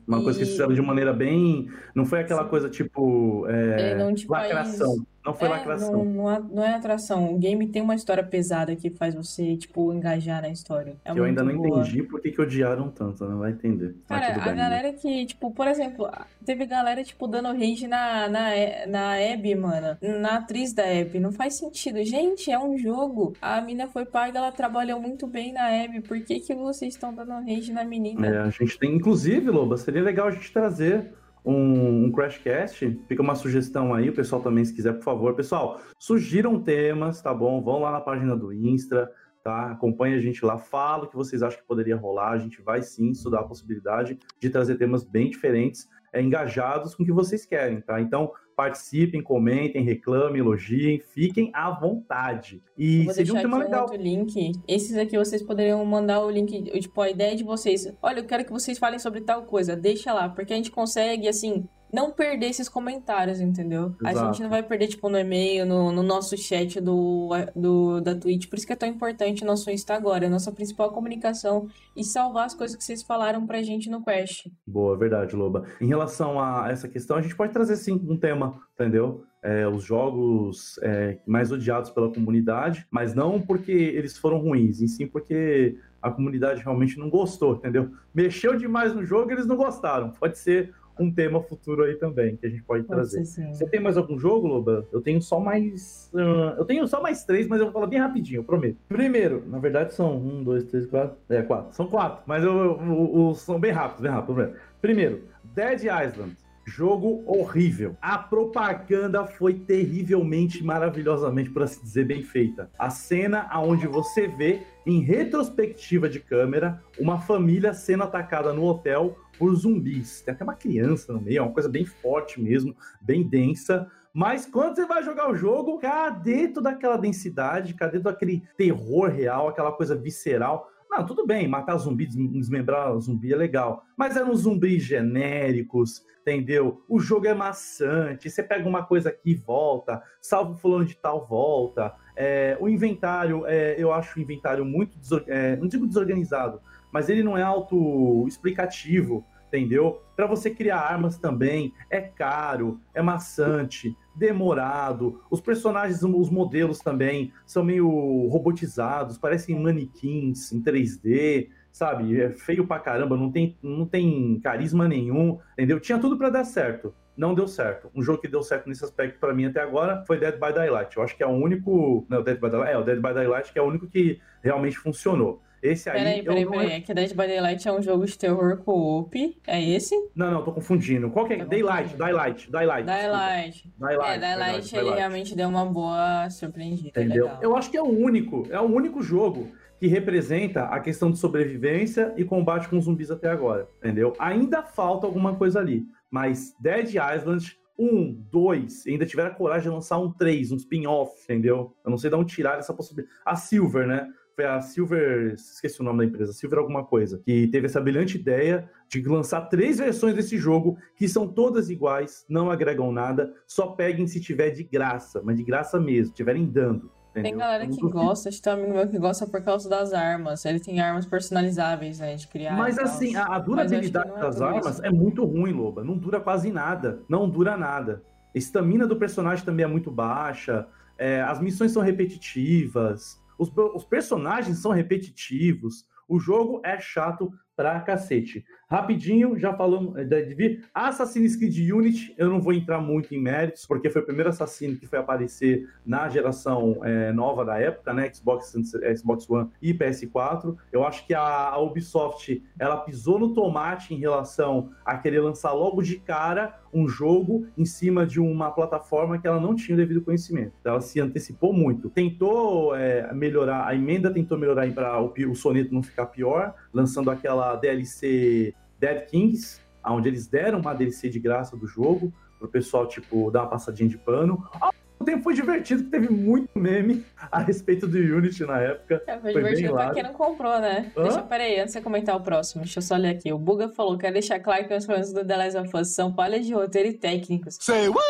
[0.07, 1.69] uma coisa que eles fizeram de maneira bem.
[1.95, 2.49] Não foi aquela Sim.
[2.49, 3.47] coisa tipo.
[3.49, 5.05] é, É, não, tipo, lacração.
[5.25, 5.93] Não foi É, lacração.
[5.93, 7.35] Não, não, é, não é atração.
[7.35, 10.97] O game tem uma história pesada que faz você, tipo, engajar na história.
[11.05, 11.81] É que eu ainda não boa.
[11.81, 13.95] entendi por que, que odiaram tanto, não vai entender.
[14.07, 14.55] Cara, a bem, né?
[14.55, 16.11] galera que, tipo, por exemplo,
[16.45, 18.51] teve galera, tipo, dando rage na, na,
[18.87, 19.97] na Abby, mano.
[20.03, 21.19] Na atriz da Abby.
[21.19, 22.05] Não faz sentido.
[22.05, 23.35] Gente, é um jogo.
[23.41, 26.03] A mina foi paga, ela trabalhou muito bem na Abby.
[26.03, 28.27] Por que que vocês estão dando rage na menina?
[28.27, 31.15] É, a gente tem, inclusive, Loba, seria legal a gente trazer
[31.45, 33.01] um, um Crashcast.
[33.07, 35.35] Fica uma sugestão aí, o pessoal também, se quiser, por favor.
[35.35, 37.63] Pessoal, sugiram temas, tá bom?
[37.63, 39.11] Vão lá na página do Insta,
[39.43, 39.73] tá?
[39.73, 42.31] Acompanhe a gente lá, fala o que vocês acham que poderia rolar.
[42.31, 47.03] A gente vai sim estudar a possibilidade de trazer temas bem diferentes, é, engajados com
[47.03, 48.01] o que vocês querem, tá?
[48.01, 52.63] Então, participem, comentem, reclamem, elogiem, fiquem à vontade.
[52.77, 53.83] E seria um tema legal.
[53.83, 54.53] outro link.
[54.67, 57.93] Esses aqui vocês poderiam mandar o link, tipo, a ideia de vocês.
[58.03, 59.77] Olha, eu quero que vocês falem sobre tal coisa.
[59.77, 61.65] Deixa lá, porque a gente consegue, assim,
[61.95, 63.95] não perder esses comentários, entendeu?
[64.03, 64.27] A Exato.
[64.27, 68.49] gente não vai perder, tipo, no e-mail, no, no nosso chat do, do, da Twitch.
[68.49, 70.27] Por isso que é tão importante o nosso Insta agora.
[70.27, 74.51] A nossa principal comunicação e salvar as coisas que vocês falaram pra gente no Crash.
[74.67, 75.67] Boa, verdade, Loba.
[75.81, 79.25] Em relação a essa questão, a gente pode trazer sim um tema, entendeu?
[79.41, 84.89] É, os jogos é, mais odiados pela comunidade, mas não porque eles foram ruins, e
[84.89, 87.91] sim porque a comunidade realmente não gostou, entendeu?
[88.13, 90.11] Mexeu demais no jogo, eles não gostaram.
[90.11, 93.25] Pode ser um tema futuro aí também que a gente pode trazer.
[93.25, 93.53] sim.
[93.53, 94.87] Você tem mais algum jogo, Loba?
[94.93, 96.11] Eu tenho só mais.
[96.15, 98.77] ah, eu tenho só mais três, mas eu vou falar bem rapidinho, eu prometo.
[98.89, 101.17] Primeiro, na verdade são um, dois, três, quatro.
[101.29, 101.75] É, quatro.
[101.75, 104.35] São quatro, mas eu, eu- eu- são bem rápidos, bem rápidos.
[104.35, 104.55] Primeiro.
[104.81, 105.23] Primeiro,
[105.55, 106.37] Dead Island.
[106.67, 107.95] Jogo horrível.
[108.01, 112.71] A propaganda foi terrivelmente, maravilhosamente, por assim dizer, bem feita.
[112.79, 119.15] A cena onde você vê, em retrospectiva de câmera, uma família sendo atacada no hotel
[119.39, 120.21] por zumbis.
[120.23, 123.91] Tem até uma criança no meio, é uma coisa bem forte mesmo, bem densa.
[124.13, 127.75] Mas quando você vai jogar o jogo, cadê toda aquela densidade?
[127.75, 130.71] Cadê todo aquele terror real, aquela coisa visceral?
[130.89, 133.85] Não, tudo bem, matar zumbi, des- desmembrar zumbi é legal.
[133.97, 136.85] Mas eram zumbis genéricos, entendeu?
[136.89, 140.95] O jogo é maçante, você pega uma coisa aqui e volta, salva o fulano de
[140.97, 141.93] tal, volta.
[142.17, 146.61] É, o inventário, é, eu acho o inventário muito, é, não digo desorganizado,
[146.95, 150.01] mas ele não é auto-explicativo, entendeu?
[150.15, 155.21] Para você criar armas também, é caro, é maçante, demorado.
[155.29, 157.89] Os personagens, os modelos também são meio
[158.29, 162.21] robotizados, parecem manequins em 3D, sabe?
[162.21, 165.81] É feio pra caramba, não tem, não tem carisma nenhum, entendeu?
[165.81, 166.95] Tinha tudo para dar certo.
[167.17, 167.91] Não deu certo.
[167.93, 170.97] Um jogo que deu certo nesse aspecto para mim até agora foi Dead by Daylight.
[170.97, 172.07] Eu acho que é o único.
[172.09, 172.73] Não, Dead by Daylight.
[172.73, 175.43] É, o Dead by Daylight que é o único que realmente funcionou.
[175.65, 175.99] Esse aí.
[175.99, 176.71] Peraí, eu peraí, não- peraí.
[176.73, 179.41] É que Dead by Daylight é um jogo de terror co-op.
[179.47, 179.97] É esse?
[180.15, 181.11] Não, não, tô confundindo.
[181.11, 181.39] Qual que é?
[181.39, 181.97] Tá Daylight.
[181.97, 182.87] Daylight, Daylight.
[182.87, 183.73] Daylight.
[183.79, 184.15] Daylight.
[184.15, 186.89] É, Daylight ele realmente deu uma boa surpreendida.
[186.91, 187.25] Entendeu?
[187.25, 187.39] Legal.
[187.43, 189.49] Eu acho que é o único, é o único jogo
[189.81, 194.13] que representa a questão de sobrevivência e combate com zumbis até agora, entendeu?
[194.19, 199.75] Ainda falta alguma coisa ali, mas Dead Island 1, 2, ainda tiveram a coragem de
[199.75, 201.75] lançar um 3, um spin-off, entendeu?
[201.85, 203.15] Eu não sei de onde tirar essa possibilidade.
[203.27, 204.07] A Silver, né?
[204.35, 208.19] Foi a Silver, esqueci o nome da empresa, Silver alguma coisa, que teve essa brilhante
[208.19, 213.69] ideia de lançar três versões desse jogo que são todas iguais, não agregam nada, só
[213.69, 216.91] peguem se tiver de graça, mas de graça mesmo, estiverem dando.
[217.15, 217.39] Tem entendeu?
[217.39, 220.45] galera Eu não que gosta, tem um amigo meu que gosta por causa das armas.
[220.45, 222.17] Ele tem armas personalizáveis, né?
[222.17, 222.57] De criar.
[222.57, 224.85] Mas assim, a, a durabilidade é das armas isso.
[224.85, 225.85] é muito ruim, Loba.
[225.85, 227.03] Não dura quase nada.
[227.09, 228.03] Não dura nada.
[228.35, 230.67] A estamina do personagem também é muito baixa.
[230.99, 233.23] é, as missões são repetitivas.
[233.39, 235.87] Os, os personagens são repetitivos.
[236.09, 238.45] O jogo é chato pra cacete.
[238.75, 240.65] Rapidinho, já falamos de vir.
[240.75, 244.77] Assassin's Creed Unity, eu não vou entrar muito em méritos, porque foi o primeiro assassino
[244.77, 248.13] que foi aparecer na geração é, nova da época, né?
[248.13, 248.53] Xbox,
[248.99, 250.57] Xbox One e PS4.
[250.73, 255.81] Eu acho que a, Ubisoft ela pisou no tomate em relação a querer lançar logo
[255.81, 260.03] de cara um jogo em cima de uma plataforma que ela não tinha o devido
[260.03, 260.55] conhecimento.
[260.65, 261.89] Ela se antecipou muito.
[261.89, 267.13] Tentou é, melhorar, a emenda tentou melhorar para o, o soneto não ficar pior, lançando
[267.13, 268.53] aquela DLC
[268.85, 273.43] Dead Kings, onde eles deram uma DLC de graça do jogo, pro pessoal, tipo, dar
[273.43, 274.47] uma passadinha de pano.
[274.61, 279.03] Ao mesmo tempo foi divertido, que teve muito meme a respeito do Unity na época.
[279.07, 280.93] É, foi Foi divertido pra quem não comprou, né?
[280.95, 281.03] Hã?
[281.03, 283.33] Deixa, peraí, antes de você comentar o próximo, deixa eu só ler aqui.
[283.33, 286.15] O Buga falou, quero deixar claro que os problemas do The Last of Us são
[286.15, 287.57] falhas de roteiro e técnicos.
[287.59, 288.05] Say what?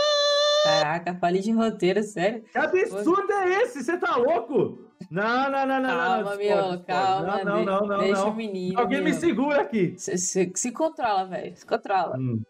[0.64, 2.42] Caraca, falha de roteiro, sério?
[2.50, 3.84] Que absurdo é esse?
[3.84, 4.78] Você tá louco?
[5.10, 5.88] Não, não, não, não, não.
[5.88, 6.84] Calma, discordo.
[6.84, 7.44] calma.
[7.44, 7.98] Não, não, não, não.
[7.98, 8.30] Deixa não.
[8.30, 8.80] o menino.
[8.80, 9.94] Alguém me segura aqui.
[9.98, 11.56] Se, controla, velho.
[11.56, 12.16] Se controla.
[12.18, 12.42] Hum.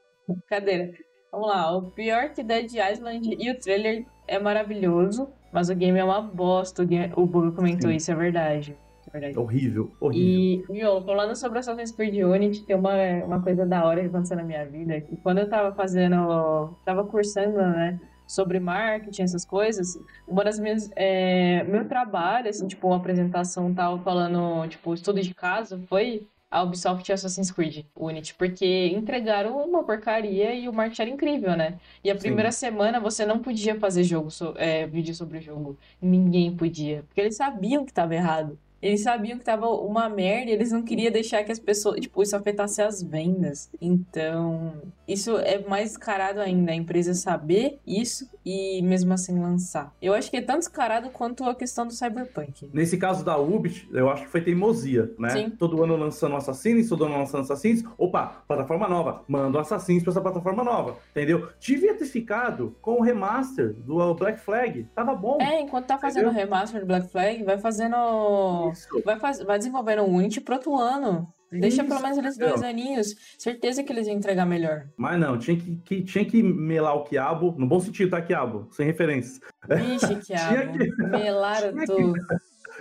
[0.49, 0.93] Cadeira.
[1.31, 1.77] Vamos lá.
[1.77, 6.21] O pior que Dead Island e o trailer é maravilhoso, mas o game é uma
[6.21, 6.83] bosta.
[6.83, 7.13] O, game...
[7.17, 8.77] o Buga comentou isso, é verdade.
[9.09, 9.39] É verdade.
[9.39, 10.65] Horrível, horrível.
[10.69, 12.95] E, Miolo, falando sobre Assassin's Creed Unity, tem uma,
[13.25, 15.01] uma coisa da hora que aconteceu na minha vida.
[15.01, 20.91] Que quando eu tava fazendo, tava cursando, né, sobre marketing, essas coisas, uma das minhas,
[20.97, 26.63] é, meu trabalho, assim, tipo, uma apresentação tal, falando, tipo, estudo de caso, foi a
[26.63, 31.79] Ubisoft e Assassin's Creed Unity, porque entregaram uma porcaria e o marketing era incrível, né?
[32.03, 32.21] E a Sim.
[32.21, 35.77] primeira semana você não podia fazer jogo, so- é, vídeo sobre o jogo.
[36.01, 38.59] Ninguém podia, porque eles sabiam que tava errado.
[38.85, 42.23] Eles sabiam que tava uma merda, e eles não queriam deixar que as pessoas, tipo,
[42.23, 43.71] isso afetasse as vendas.
[43.81, 44.75] Então,
[45.09, 49.91] isso é mais descarado ainda, a empresa saber isso e mesmo assim lançar.
[50.03, 52.69] Eu acho que é tão descarado quanto a questão do Cyberpunk.
[52.75, 55.31] Nesse caso da Ubisoft, eu acho que foi teimosia, né?
[55.31, 55.51] Sim.
[55.51, 57.83] Todo ano lançando Assassins, todo ano lançando Assassins.
[57.97, 59.25] Opa, plataforma nova.
[59.27, 61.49] Manda um Assassins pra essa plataforma nova, entendeu?
[61.59, 64.87] Devia ter ficado com o remaster do Black Flag.
[64.95, 65.39] Tava bom.
[65.41, 68.74] É, enquanto tá fazendo o remaster do Black Flag, vai fazendo.
[68.79, 69.03] Isso.
[69.05, 69.41] Vai, faz...
[69.41, 71.27] vai desenvolvendo o Unity pro outro ano.
[71.51, 73.15] Deixa Isso, pelo menos eles dois aninhos.
[73.39, 74.89] Certeza que eles iam entregar melhor.
[74.97, 78.67] Mas não, tinha que, que- tinha que melar o quiabo, no bom sentido, tá, quiabo?
[78.73, 79.41] Sem referências.
[79.69, 80.79] Vixe, quiabo.
[81.11, 82.21] Melaram tinha que-.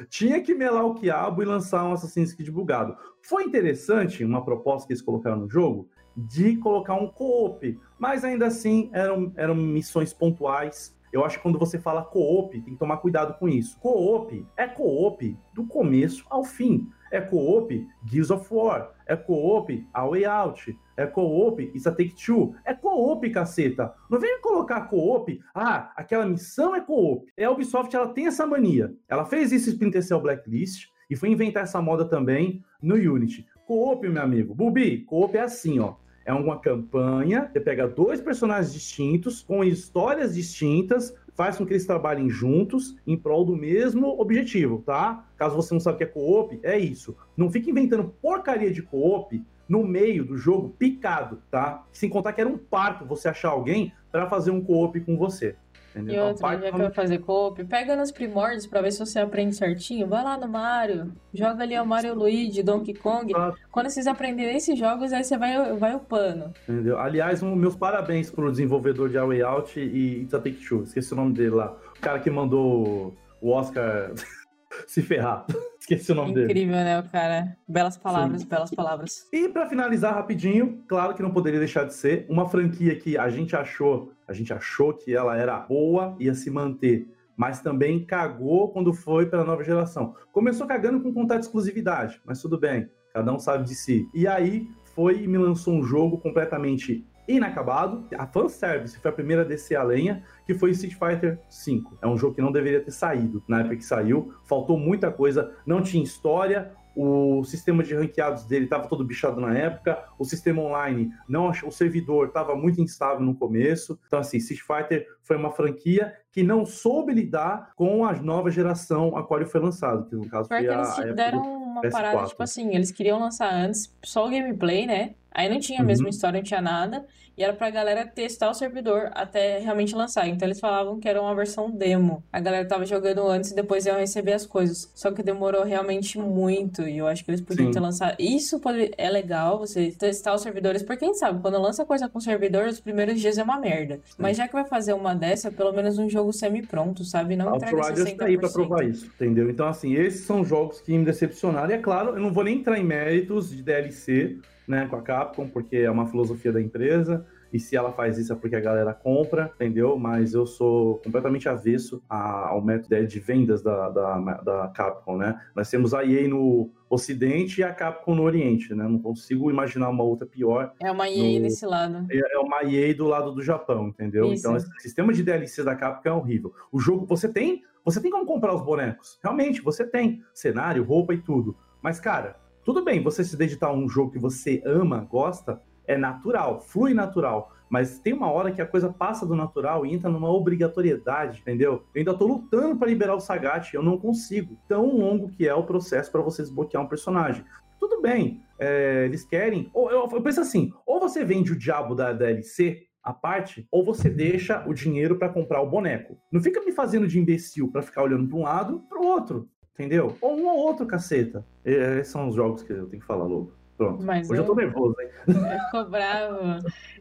[0.10, 2.98] Tinha que melar o quiabo e lançar um Assassin's Creed bugado.
[3.22, 5.88] Foi interessante uma proposta que eles colocaram no jogo
[6.18, 10.96] de colocar um co-op, mas ainda assim eram, eram missões pontuais.
[11.14, 13.80] Eu acho que quando você fala co-op, tem que tomar cuidado com isso.
[13.80, 16.90] Co-op é co-op do começo ao fim.
[17.12, 18.92] É co-op Gears of War.
[19.06, 20.76] É co-op A Way Out.
[20.98, 22.56] É co-op It's a Take Two.
[22.66, 23.94] É co-op, caceta.
[24.10, 25.40] Não vem colocar co-op.
[25.54, 27.32] Ah, aquela missão é co-op.
[27.38, 28.92] É a Ubisoft, ela tem essa mania.
[29.08, 33.46] Ela fez isso em Splinter Cell Blacklist e foi inventar essa moda também no Unity.
[33.68, 34.56] Co-op, meu amigo.
[34.56, 35.94] Bubi, co-op é assim, ó.
[36.26, 41.86] É uma campanha, você pega dois personagens distintos, com histórias distintas, faz com que eles
[41.86, 45.26] trabalhem juntos em prol do mesmo objetivo, tá?
[45.36, 47.16] Caso você não sabe o que é co-op, é isso.
[47.36, 51.84] Não fica inventando porcaria de co-op no meio do jogo picado, tá?
[51.92, 55.56] Sem contar que era um parto você achar alguém para fazer um co-op com você.
[55.96, 56.16] Entendeu?
[56.16, 59.00] E um outra, parto já que vai fazer coop, pega nos primórdios pra ver se
[59.00, 60.08] você aprende certinho.
[60.08, 63.32] Vai lá no Mario, joga ali o Mario Luigi, Donkey Kong.
[63.72, 66.52] Quando vocês aprenderem esses jogos, aí você vai, vai upando.
[66.68, 66.98] Entendeu?
[66.98, 70.84] Aliás, um, meus parabéns pro desenvolvedor de A Way Out e It's a Take Two.
[70.84, 71.78] Esqueci o nome dele lá.
[71.98, 74.12] O cara que mandou o Oscar
[74.88, 75.46] se ferrar.
[75.80, 76.46] Esqueci o nome dele.
[76.46, 77.58] Incrível, né, o cara?
[77.68, 79.28] Belas palavras, belas palavras.
[79.34, 83.30] E pra finalizar rapidinho, claro que não poderia deixar de ser uma franquia que a
[83.30, 88.72] gente achou, a gente achou que ela era boa, ia se manter, mas também cagou
[88.72, 90.16] quando foi pela nova geração.
[90.32, 94.08] Começou cagando com contato de exclusividade, mas tudo bem, cada um sabe de si.
[94.14, 98.06] E aí foi e me lançou um jogo completamente inacabado.
[98.18, 101.84] A fanservice foi a primeira a descer a lenha, que foi Street Fighter V.
[102.02, 104.34] É um jogo que não deveria ter saído na época que saiu.
[104.44, 109.58] Faltou muita coisa, não tinha história, o sistema de ranqueados dele estava todo bichado na
[109.58, 114.00] época, o sistema online, não o servidor estava muito instável no começo.
[114.08, 119.16] Então, assim, Street Fighter foi uma franquia que não soube lidar com a nova geração
[119.16, 121.82] a qual ele foi lançado, que no caso Pior foi a, eles a deram uma
[121.82, 121.92] PS4.
[121.92, 125.16] parada, tipo assim, eles queriam lançar antes só o gameplay, né?
[125.34, 126.10] Aí não tinha a mesma Uhum.
[126.10, 127.06] história, não tinha nada.
[127.36, 130.28] E era pra galera testar o servidor até realmente lançar.
[130.28, 132.24] Então eles falavam que era uma versão demo.
[132.32, 134.92] A galera tava jogando antes e depois iam receber as coisas.
[134.94, 136.84] Só que demorou realmente muito.
[136.88, 137.72] E eu acho que eles podiam Sim.
[137.72, 138.16] ter lançado.
[138.20, 140.84] Isso pode- é legal, você testar os servidores.
[140.84, 144.00] Porque quem sabe, quando lança coisa com servidor, os primeiros dias é uma merda.
[144.16, 147.36] Mas já que vai fazer uma dessa, pelo menos um jogo semi-pronto, sabe?
[147.36, 148.54] Não entrega Outriders tá aí pra 60%.
[148.54, 149.50] provar isso, entendeu?
[149.50, 151.72] Então, assim, esses são jogos que me decepcionaram.
[151.72, 155.02] E é claro, eu não vou nem entrar em méritos de DLC, né, com a
[155.02, 157.26] Capcom, porque é uma filosofia da empresa.
[157.52, 159.96] E se ela faz isso é porque a galera compra, entendeu?
[160.00, 165.40] Mas eu sou completamente avesso ao método de vendas da, da, da Capcom, né?
[165.56, 168.84] Nós temos a EA no Ocidente e a Capcom no Oriente, né?
[168.88, 172.08] Não consigo imaginar uma outra pior É uma EA No- nesse lado.
[172.12, 174.34] é uma EA do lado do Japão, entendeu?
[174.34, 174.42] Isso.
[174.48, 176.52] Então, esse sistema de DLC da Capcom é horrível.
[176.72, 179.20] O jogo, você tem, você tem como comprar os bonecos.
[179.22, 181.56] Realmente, você tem cenário, roupa e tudo.
[181.84, 185.98] Mas, cara, tudo bem você se dedicar a um jogo que você ama, gosta, é
[185.98, 187.54] natural, flui natural.
[187.70, 191.84] Mas tem uma hora que a coisa passa do natural e entra numa obrigatoriedade, entendeu?
[191.94, 194.58] Eu ainda tô lutando para liberar o Sagat, eu não consigo.
[194.68, 197.44] Tão longo que é o processo para você desbloquear um personagem.
[197.80, 199.70] Tudo bem, é, eles querem.
[199.74, 203.84] Ou, eu, eu penso assim: ou você vende o diabo da DLC a parte, ou
[203.84, 206.18] você deixa o dinheiro para comprar o boneco.
[206.32, 209.50] Não fica me fazendo de imbecil para ficar olhando para um lado para o outro,
[209.74, 210.16] entendeu?
[210.22, 211.46] Ou um ou outro, caceta.
[211.66, 213.52] Esses são os jogos que eu tenho que falar logo.
[213.78, 214.04] Pronto.
[214.04, 214.44] Mas Hoje eu...
[214.44, 215.10] eu- tô nervoso, hein?
[215.66, 216.60] Ficou brava.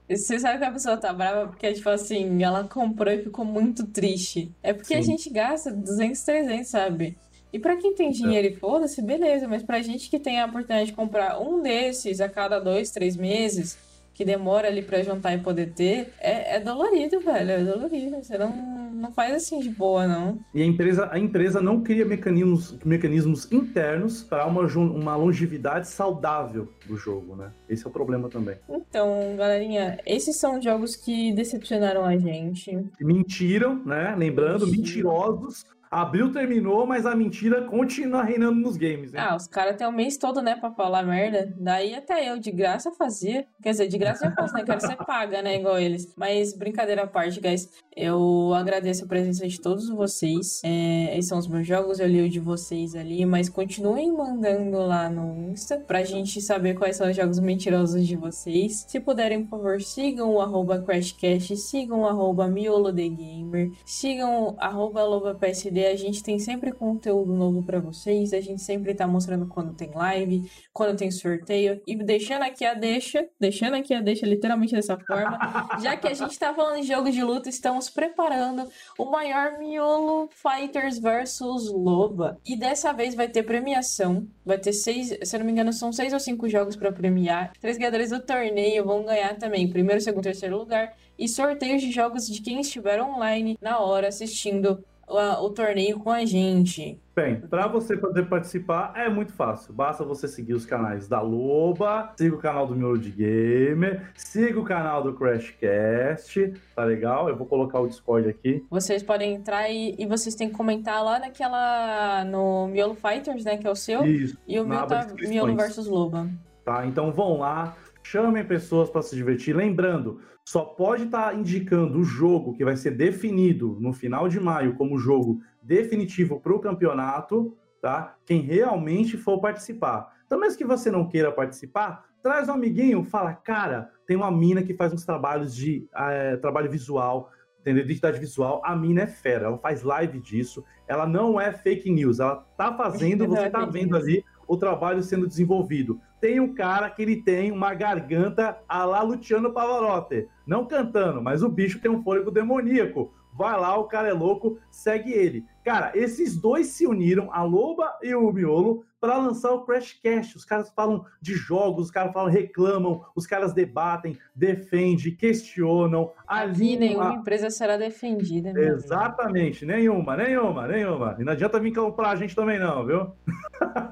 [0.08, 3.86] Você sabe que a pessoa tá brava porque, tipo assim, ela comprou e ficou muito
[3.86, 4.50] triste.
[4.62, 5.12] É porque a Sim.
[5.12, 7.16] gente gasta 200, 300, sabe?
[7.52, 9.46] E pra quem tem dinheiro e foda-se, beleza.
[9.46, 13.16] Mas pra gente que tem a oportunidade de comprar um desses a cada dois, três
[13.16, 13.76] meses,
[14.22, 17.50] que demora ali pra juntar e poder ter, é, é dolorido, velho.
[17.50, 18.16] É dolorido.
[18.22, 20.38] Você não, não faz assim de boa, não.
[20.54, 26.68] E a empresa, a empresa não cria mecanismos, mecanismos internos para uma, uma longevidade saudável
[26.86, 27.50] do jogo, né?
[27.68, 28.56] Esse é o problema também.
[28.68, 32.78] Então, galerinha, esses são jogos que decepcionaram a gente.
[33.00, 34.14] Mentiram, né?
[34.16, 34.82] Lembrando, Mentira.
[34.82, 35.64] mentirosos.
[35.92, 39.20] Abril terminou, mas a mentira continua reinando nos games, né?
[39.20, 41.52] Ah, os caras têm o mês todo, né, pra falar merda.
[41.58, 43.46] Daí até eu, de graça, fazia.
[43.62, 44.64] Quer dizer, de graça eu faço, né?
[44.64, 45.58] Quero ser paga, né?
[45.58, 46.10] Igual eles.
[46.16, 47.68] Mas brincadeira à parte, guys.
[47.94, 50.62] Eu agradeço a presença de todos vocês.
[50.64, 53.26] É, esses são os meus jogos, eu li o de vocês ali.
[53.26, 58.16] Mas continuem mandando lá no Insta pra gente saber quais são os jogos mentirosos de
[58.16, 58.86] vocês.
[58.88, 65.04] Se puderem, por favor, sigam o arroba CrashCast, sigam o arroba MioloTheGamer, sigam o arroba
[65.04, 65.81] LobaPSD.
[65.86, 68.32] A gente tem sempre conteúdo novo pra vocês.
[68.32, 71.80] A gente sempre tá mostrando quando tem live, quando tem sorteio.
[71.86, 75.38] E deixando aqui a deixa, deixando aqui a deixa literalmente dessa forma.
[75.82, 78.68] Já que a gente tá falando de jogo de luta, estamos preparando
[78.98, 82.38] o maior miolo Fighters versus Loba.
[82.46, 84.26] E dessa vez vai ter premiação.
[84.44, 87.52] Vai ter seis, se não me engano, são seis ou cinco jogos pra premiar.
[87.60, 90.94] Três ganhadores do torneio vão ganhar também primeiro, segundo, terceiro lugar.
[91.18, 96.10] E sorteios de jogos de quem estiver online na hora assistindo o, o torneio com
[96.10, 96.98] a gente.
[97.14, 99.74] Bem, para você poder participar é muito fácil.
[99.74, 104.58] Basta você seguir os canais da Loba, siga o canal do Miolo de Gamer, siga
[104.58, 107.28] o canal do Crashcast, tá legal?
[107.28, 108.64] Eu vou colocar o Discord aqui.
[108.70, 112.24] Vocês podem entrar e, e vocês têm que comentar lá naquela.
[112.24, 113.56] no Miolo Fighters, né?
[113.58, 114.04] Que é o seu.
[114.06, 115.06] Isso, E o meu tá.
[115.20, 116.28] Miolo versus Loba.
[116.64, 116.86] tá?
[116.86, 119.54] Então vão lá, chamem pessoas para se divertir.
[119.54, 124.74] Lembrando, só pode estar indicando o jogo que vai ser definido no final de maio
[124.74, 128.16] como jogo definitivo para o campeonato, tá?
[128.26, 130.12] Quem realmente for participar.
[130.26, 134.62] Então, mesmo que você não queira participar, traz um amiguinho, fala, cara, tem uma mina
[134.62, 137.30] que faz uns trabalhos de eh, trabalho visual,
[137.60, 137.84] entendeu?
[137.84, 138.60] Identidade visual.
[138.64, 140.64] A mina é fera, ela faz live disso.
[140.88, 144.56] Ela não é fake news, ela tá fazendo, você é tá fake vendo ali o
[144.56, 146.00] trabalho sendo desenvolvido.
[146.22, 150.28] Tem um cara que ele tem uma garganta a lá Luciano Pavarotti.
[150.46, 153.12] Não cantando, mas o bicho tem um fôlego demoníaco.
[153.32, 155.44] Vai lá, o cara é louco, segue ele.
[155.64, 160.36] Cara, esses dois se uniram, a Loba e o Miolo, para lançar o Crashcast.
[160.36, 166.76] Os caras falam de jogos, os caras falam, reclamam, os caras debatem, defendem, questionam, Aqui
[166.76, 168.50] nenhuma a- empresa será defendida.
[168.50, 168.64] amigo.
[168.66, 171.16] Exatamente, nenhuma, nenhuma, nenhuma.
[171.18, 173.12] E não adianta vir comprar a gente também, não, viu?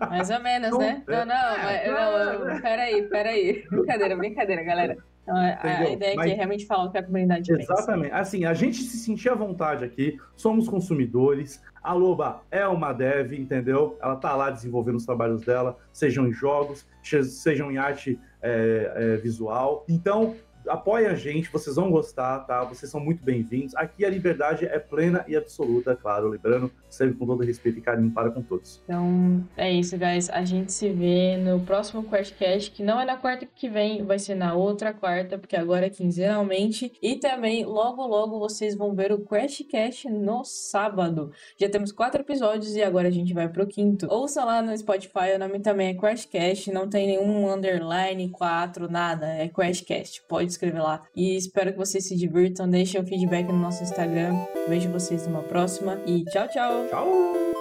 [0.08, 1.02] Mais ou menos, né?
[1.06, 3.64] é- Não, não, mas, não, não, peraí, peraí.
[3.70, 4.96] Brincadeira, brincadeira, galera.
[5.30, 7.72] Então, a- ideia aqui Mas- é realmente falar o que a comunidade pensa.
[7.72, 8.12] Exatamente.
[8.12, 11.62] Assim, a gente se sentir à vontade aqui, somos consumidores.
[11.82, 13.96] A Loba é uma dev, entendeu?
[14.02, 16.86] Ela tá lá desenvolvendo os trabalhos dela, sejam em jogos,
[17.24, 19.84] sejam em arte é, é, visual.
[19.88, 20.34] Então,
[20.66, 22.64] apoie a gente, vocês vão gostar, tá?
[22.64, 23.74] Vocês são muito bem-vindos.
[23.76, 28.11] Aqui a liberdade é plena e absoluta, claro, lembrando, sempre com todo respeito e carinho
[28.11, 28.80] para com todos.
[28.84, 30.28] Então, é isso, guys.
[30.30, 34.18] A gente se vê no próximo QuestCast, que não é na quarta que vem, vai
[34.18, 36.92] ser na outra quarta, porque agora é quinzenalmente.
[37.02, 41.32] E também, logo, logo, vocês vão ver o QuestCast no sábado.
[41.58, 44.06] Já temos quatro episódios e agora a gente vai pro quinto.
[44.11, 49.26] Ouça lá no Spotify, o nome também é QuestCast, não tem nenhum underline, quatro, nada.
[49.26, 50.22] É QuestCast.
[50.51, 51.03] Pode escrever lá.
[51.14, 52.68] E espero que vocês se divirtam.
[52.68, 54.34] Deixem o feedback no nosso Instagram.
[54.68, 55.98] Vejo vocês numa próxima.
[56.07, 56.88] E tchau, tchau!
[56.88, 57.59] Tchau!